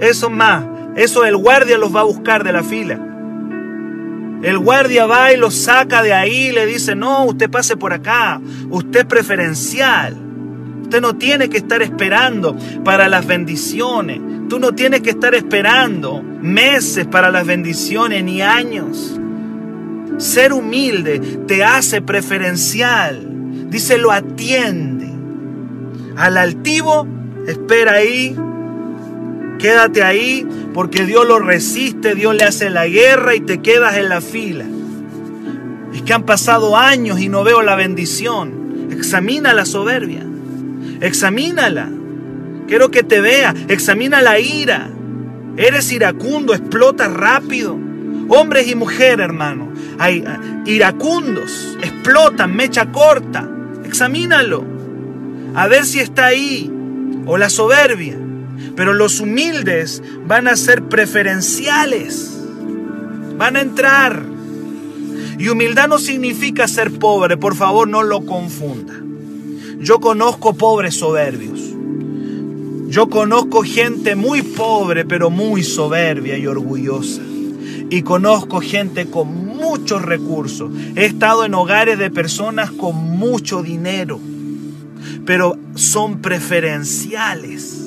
Esos 0.00 0.30
más. 0.30 0.66
Eso 0.96 1.24
el 1.24 1.34
guardia 1.38 1.78
los 1.78 1.96
va 1.96 2.00
a 2.00 2.04
buscar 2.04 2.44
de 2.44 2.52
la 2.52 2.62
fila. 2.62 3.00
El 4.42 4.58
guardia 4.58 5.06
va 5.06 5.32
y 5.32 5.38
los 5.38 5.54
saca 5.54 6.02
de 6.02 6.12
ahí 6.12 6.48
y 6.48 6.52
le 6.52 6.66
dice, 6.66 6.94
no, 6.94 7.24
usted 7.24 7.48
pase 7.48 7.74
por 7.78 7.94
acá. 7.94 8.38
Usted 8.68 9.00
es 9.00 9.06
preferencial. 9.06 10.14
Usted 10.82 11.00
no 11.00 11.16
tiene 11.16 11.48
que 11.48 11.56
estar 11.56 11.80
esperando 11.80 12.54
para 12.84 13.08
las 13.08 13.26
bendiciones. 13.26 14.20
Tú 14.50 14.58
no 14.58 14.74
tienes 14.74 15.00
que 15.00 15.08
estar 15.08 15.34
esperando 15.34 16.22
meses 16.22 17.06
para 17.06 17.30
las 17.30 17.46
bendiciones 17.46 18.22
ni 18.22 18.42
años. 18.42 19.18
Ser 20.18 20.52
humilde 20.52 21.18
te 21.46 21.64
hace 21.64 22.02
preferencial. 22.02 23.68
Dice, 23.70 23.98
lo 23.98 24.12
atiende. 24.12 25.08
Al 26.16 26.36
altivo, 26.36 27.06
espera 27.46 27.94
ahí. 27.94 28.36
Quédate 29.58 30.02
ahí 30.02 30.46
porque 30.74 31.06
Dios 31.06 31.26
lo 31.26 31.38
resiste, 31.38 32.14
Dios 32.14 32.34
le 32.34 32.44
hace 32.44 32.68
la 32.70 32.86
guerra 32.86 33.34
y 33.34 33.40
te 33.40 33.62
quedas 33.62 33.96
en 33.96 34.08
la 34.08 34.20
fila. 34.20 34.64
Es 35.94 36.02
que 36.02 36.12
han 36.12 36.24
pasado 36.24 36.76
años 36.76 37.20
y 37.20 37.28
no 37.28 37.44
veo 37.44 37.62
la 37.62 37.76
bendición. 37.76 38.88
Examina 38.90 39.54
la 39.54 39.64
soberbia. 39.64 40.26
Examínala. 41.00 41.88
Quiero 42.66 42.90
que 42.90 43.02
te 43.02 43.20
vea. 43.20 43.54
Examina 43.68 44.20
la 44.20 44.40
ira. 44.40 44.90
Eres 45.56 45.92
iracundo, 45.92 46.52
explota 46.52 47.08
rápido. 47.08 47.78
Hombres 48.28 48.68
y 48.68 48.74
mujeres, 48.74 49.24
hermano. 49.24 49.72
Hay 49.98 50.24
iracundos, 50.66 51.76
explotan, 51.82 52.54
mecha 52.54 52.90
corta. 52.90 53.48
Examínalo. 53.84 54.64
A 55.54 55.66
ver 55.68 55.84
si 55.84 56.00
está 56.00 56.26
ahí. 56.26 56.70
O 57.26 57.36
la 57.38 57.48
soberbia. 57.48 58.16
Pero 58.76 58.92
los 58.92 59.20
humildes 59.20 60.02
van 60.26 60.48
a 60.48 60.56
ser 60.56 60.84
preferenciales. 60.84 62.30
Van 63.36 63.56
a 63.56 63.60
entrar. 63.60 64.22
Y 65.38 65.48
humildad 65.48 65.88
no 65.88 65.98
significa 65.98 66.68
ser 66.68 66.92
pobre. 66.92 67.36
Por 67.36 67.54
favor, 67.54 67.88
no 67.88 68.02
lo 68.02 68.24
confunda. 68.24 68.94
Yo 69.78 70.00
conozco 70.00 70.54
pobres 70.54 70.94
soberbios. 70.94 71.60
Yo 72.88 73.08
conozco 73.08 73.62
gente 73.62 74.14
muy 74.14 74.42
pobre, 74.42 75.04
pero 75.04 75.28
muy 75.28 75.62
soberbia 75.64 76.38
y 76.38 76.46
orgullosa. 76.46 77.22
Y 77.90 78.02
conozco 78.02 78.60
gente 78.60 79.06
con 79.06 79.46
muchos 79.46 80.02
recursos. 80.02 80.70
He 80.96 81.04
estado 81.04 81.44
en 81.44 81.54
hogares 81.54 81.98
de 81.98 82.10
personas 82.10 82.70
con 82.70 82.96
mucho 82.96 83.62
dinero, 83.62 84.20
pero 85.24 85.56
son 85.74 86.20
preferenciales. 86.20 87.80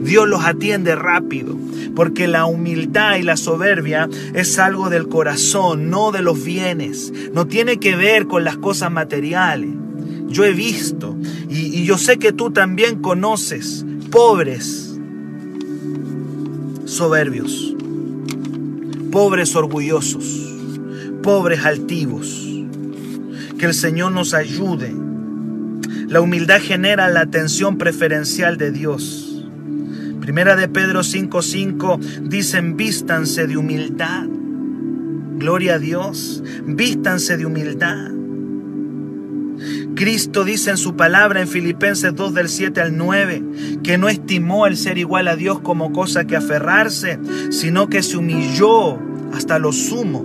Dios 0.00 0.28
los 0.28 0.44
atiende 0.44 0.94
rápido, 0.94 1.56
porque 1.94 2.28
la 2.28 2.44
humildad 2.46 3.16
y 3.16 3.22
la 3.22 3.36
soberbia 3.36 4.08
es 4.34 4.58
algo 4.58 4.90
del 4.90 5.08
corazón, 5.08 5.90
no 5.90 6.12
de 6.12 6.22
los 6.22 6.44
bienes. 6.44 7.12
No 7.32 7.46
tiene 7.46 7.78
que 7.78 7.96
ver 7.96 8.26
con 8.26 8.44
las 8.44 8.56
cosas 8.56 8.90
materiales. 8.90 9.70
Yo 10.28 10.44
he 10.44 10.52
visto 10.52 11.16
y, 11.48 11.84
yo 11.84 11.98
sé 11.98 12.18
que 12.18 12.32
tú 12.32 12.50
también 12.50 13.00
conoces 13.00 13.84
pobres 14.10 14.98
soberbios, 16.84 17.74
pobres 19.10 19.54
orgullosos, 19.56 20.24
pobres 21.22 21.64
altivos. 21.64 22.42
Que 23.58 23.66
el 23.66 23.74
Señor 23.74 24.12
nos 24.12 24.34
ayude. 24.34 24.94
La 26.08 26.20
humildad 26.20 26.60
genera 26.60 27.08
la 27.08 27.20
atención 27.20 27.78
preferencial 27.78 28.58
de 28.58 28.70
Dios. 28.70 29.44
Primera 30.20 30.56
de 30.56 30.68
Pedro 30.68 31.02
5:5 31.02 31.98
dicen 32.22 32.76
vístanse 32.76 33.46
de 33.46 33.56
humildad. 33.56 34.26
Gloria 35.38 35.74
a 35.74 35.78
Dios, 35.78 36.42
vístanse 36.66 37.36
de 37.36 37.46
humildad. 37.46 38.10
Cristo 39.96 40.44
dice 40.44 40.70
en 40.70 40.76
su 40.76 40.94
palabra 40.94 41.40
en 41.40 41.48
Filipenses 41.48 42.14
2 42.14 42.34
del 42.34 42.50
7 42.50 42.82
al 42.82 42.98
9 42.98 43.42
que 43.82 43.96
no 43.96 44.10
estimó 44.10 44.66
el 44.66 44.76
ser 44.76 44.98
igual 44.98 45.26
a 45.26 45.36
Dios 45.36 45.60
como 45.60 45.90
cosa 45.90 46.26
que 46.26 46.36
aferrarse, 46.36 47.18
sino 47.50 47.88
que 47.88 48.02
se 48.02 48.18
humilló 48.18 48.98
hasta 49.32 49.58
lo 49.58 49.72
sumo 49.72 50.22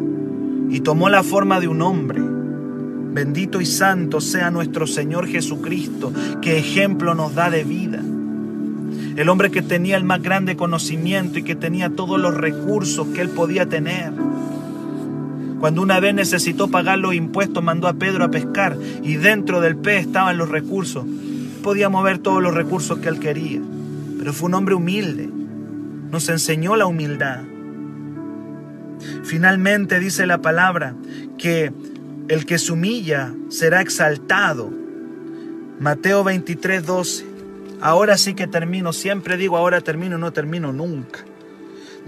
y 0.70 0.82
tomó 0.82 1.08
la 1.08 1.24
forma 1.24 1.62
de 1.62 1.70
un 1.70 1.82
hombre. 1.82 2.22
Bendito 2.22 3.62
y 3.62 3.66
santo 3.66 4.20
sea 4.20 4.52
nuestro 4.52 4.88
Señor 4.88 5.28
Jesucristo, 5.28 6.12
que 6.42 6.58
ejemplo 6.58 7.16
nos 7.16 7.34
da 7.34 7.50
de 7.50 7.64
vida. 7.64 8.02
El 9.16 9.30
hombre 9.30 9.52
que 9.52 9.62
tenía 9.62 9.96
el 9.96 10.04
más 10.04 10.22
grande 10.22 10.58
conocimiento 10.58 11.40
y 11.40 11.44
que 11.44 11.56
tenía 11.56 11.90
todos 11.90 12.20
los 12.20 12.36
recursos 12.36 13.08
que 13.08 13.22
él 13.22 13.30
podía 13.30 13.68
tener 13.68 14.12
cuando 15.62 15.84
una 15.84 16.00
vez 16.00 16.16
necesitó 16.16 16.70
pagar 16.70 16.98
los 16.98 17.14
impuestos, 17.14 17.64
mandó 17.64 17.88
a 17.88 17.94
Pedro 17.94 18.26
a 18.26 18.32
pescar 18.32 18.76
y 19.04 19.18
dentro 19.18 19.62
del 19.62 19.78
pez 19.78 20.08
estaban 20.08 20.36
los 20.40 20.50
recursos. 20.50 21.06
Podía 21.62 21.88
mover 21.88 22.18
todos 22.18 22.42
los 22.42 22.56
recursos 22.56 22.98
que 22.98 23.10
él 23.10 23.20
quería, 23.20 23.62
pero 24.18 24.34
fue 24.34 24.50
un 24.50 24.56
hombre 24.56 24.74
humilde. 24.74 25.30
Nos 26.10 26.30
enseñó 26.30 26.76
la 26.76 26.88
humildad. 26.88 27.42
Finalmente 29.24 30.00
dice 30.00 30.26
la 30.26 30.42
palabra 30.42 30.96
que 31.38 31.72
el 32.28 32.48
que 32.48 32.58
se 32.58 32.72
humilla 32.72 33.32
será 33.50 33.82
exaltado. 33.82 34.72
Mateo 35.80 36.24
23, 36.24 36.88
12. 36.88 37.26
Ahora 37.82 38.18
sí 38.18 38.34
que 38.34 38.48
termino. 38.48 38.94
Siempre 38.94 39.38
digo 39.38 39.58
ahora 39.58 39.82
termino 39.82 40.18
y 40.18 40.22
no 40.22 40.34
termino 40.34 40.74
nunca. 40.74 41.20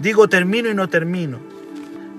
Digo 0.00 0.28
termino 0.28 0.68
y 0.68 0.74
no 0.74 0.88
termino. 0.88 1.38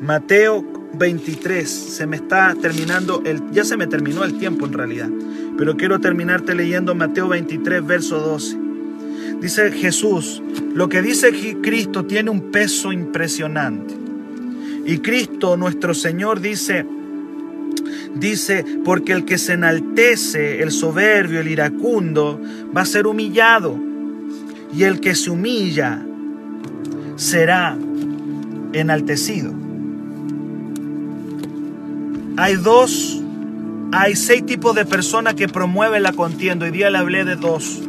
Mateo 0.01 0.74
23. 0.97 1.69
Se 1.69 2.07
me 2.07 2.17
está 2.17 2.55
terminando 2.55 3.21
el 3.25 3.41
ya 3.51 3.63
se 3.63 3.77
me 3.77 3.87
terminó 3.87 4.23
el 4.23 4.37
tiempo 4.37 4.65
en 4.65 4.73
realidad, 4.73 5.09
pero 5.57 5.75
quiero 5.77 5.99
terminarte 5.99 6.55
leyendo 6.55 6.95
Mateo 6.95 7.27
23 7.29 7.85
verso 7.85 8.19
12. 8.19 8.57
Dice 9.41 9.71
Jesús, 9.71 10.41
lo 10.73 10.89
que 10.89 11.01
dice 11.01 11.31
Cristo 11.61 12.05
tiene 12.05 12.29
un 12.29 12.51
peso 12.51 12.91
impresionante. 12.91 13.93
Y 14.85 14.99
Cristo 14.99 15.57
nuestro 15.57 15.93
Señor 15.93 16.41
dice 16.41 16.85
dice, 18.15 18.65
porque 18.83 19.11
el 19.11 19.25
que 19.25 19.37
se 19.37 19.53
enaltece, 19.53 20.61
el 20.61 20.71
soberbio, 20.71 21.41
el 21.41 21.47
iracundo, 21.47 22.41
va 22.75 22.81
a 22.81 22.85
ser 22.85 23.07
humillado. 23.07 23.77
Y 24.73 24.83
el 24.83 24.99
que 24.99 25.15
se 25.15 25.29
humilla 25.29 26.01
será 27.15 27.77
enaltecido. 28.73 29.64
Hay 32.37 32.57
dos, 32.57 33.21
hay 33.93 34.17
seis 34.17 34.45
tipos 34.45 34.75
de 34.75 34.85
personas 34.85 35.35
que 35.35 35.47
promueven 35.47 36.03
la 36.03 36.11
contienda. 36.11 36.65
Hoy 36.65 36.71
día 36.71 36.89
le 36.89 36.97
hablé 36.97 37.23
de 37.23 37.37
dos. 37.37 37.81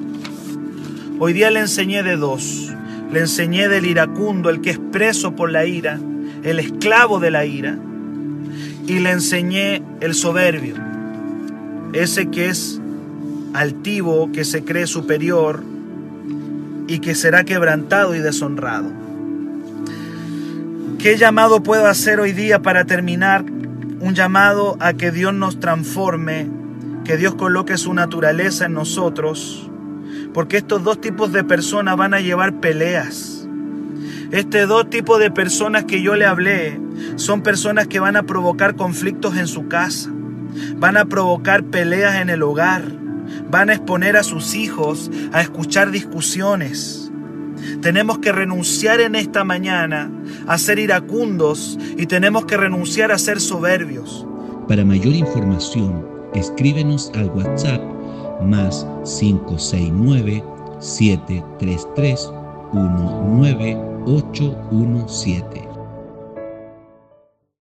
Hoy 1.19 1.33
día 1.33 1.51
le 1.51 1.61
enseñé 1.61 2.05
de 2.05 2.17
dos. 2.17 2.73
Le 3.13 3.21
enseñé 3.21 3.69
del 3.69 3.87
iracundo, 3.87 4.49
el 4.49 4.61
que 4.61 4.71
es 4.71 4.79
preso 4.79 5.35
por 5.35 5.51
la 5.51 5.67
ira, 5.67 5.99
el 6.45 6.61
esclavo 6.61 7.19
de 7.19 7.33
la 7.33 7.45
ira. 7.45 7.77
Y 8.87 9.01
le 9.01 9.11
enseñé 9.11 9.83
el 10.01 10.15
soberbio, 10.15 10.77
ese 11.93 12.31
que 12.31 12.49
es 12.49 12.81
altivo, 13.53 14.31
que 14.31 14.45
se 14.45 14.65
cree 14.65 14.87
superior 14.87 15.65
y 16.87 17.01
que 17.01 17.17
será 17.17 17.43
quebrantado 17.43 18.15
y 18.15 18.21
deshonrado. 18.21 18.93
¿Qué 21.01 21.17
llamado 21.17 21.65
puedo 21.65 21.87
hacer 21.87 22.21
hoy 22.21 22.33
día 22.33 22.63
para 22.63 22.85
terminar 22.85 23.45
un 24.07 24.15
llamado 24.15 24.77
a 24.79 24.93
que 24.93 25.11
Dios 25.11 25.35
nos 25.35 25.59
transforme, 25.59 26.49
que 27.05 27.17
Dios 27.17 27.35
coloque 27.35 27.77
su 27.77 27.93
naturaleza 27.93 28.67
en 28.67 28.73
nosotros, 28.73 29.69
porque 30.33 30.59
estos 30.59 30.85
dos 30.85 31.01
tipos 31.01 31.33
de 31.33 31.43
personas 31.43 31.97
van 31.97 32.15
a 32.15 32.21
llevar 32.21 32.61
peleas. 32.61 33.49
Este 34.31 34.67
dos 34.67 34.89
tipos 34.91 35.19
de 35.19 35.33
personas 35.33 35.87
que 35.87 36.03
yo 36.03 36.15
le 36.15 36.25
hablé 36.25 36.81
son 37.17 37.43
personas 37.43 37.89
que 37.89 37.99
van 37.99 38.15
a 38.15 38.23
provocar 38.23 38.77
conflictos 38.77 39.37
en 39.39 39.49
su 39.49 39.67
casa, 39.67 40.09
van 40.77 40.97
a 40.97 41.07
provocar 41.07 41.65
peleas 41.65 42.15
en 42.15 42.31
el 42.31 42.45
hogar, 42.45 42.85
van 43.51 43.71
a 43.71 43.75
exponer 43.75 44.17
a 44.17 44.23
sus 44.23 44.55
hijos 44.55 45.11
a 45.33 45.41
escuchar 45.41 45.91
discusiones 45.91 47.07
tenemos 47.81 48.19
que 48.19 48.33
renunciar 48.33 49.01
en 49.01 49.15
esta 49.15 49.45
mañana 49.45 50.11
a 50.47 50.59
ser 50.59 50.79
iracundos 50.79 51.79
y 51.97 52.07
tenemos 52.07 52.45
que 52.47 52.57
renunciar 52.57 53.13
a 53.13 53.19
ser 53.19 53.41
soberbios. 53.41 54.27
Para 54.69 54.85
mayor 54.85 55.15
información, 55.15 56.07
escríbenos 56.35 57.11
al 57.15 57.31
WhatsApp 57.31 57.81
más 58.43 58.87
569 59.05 60.43
733 60.81 62.31
19817. 62.73 65.66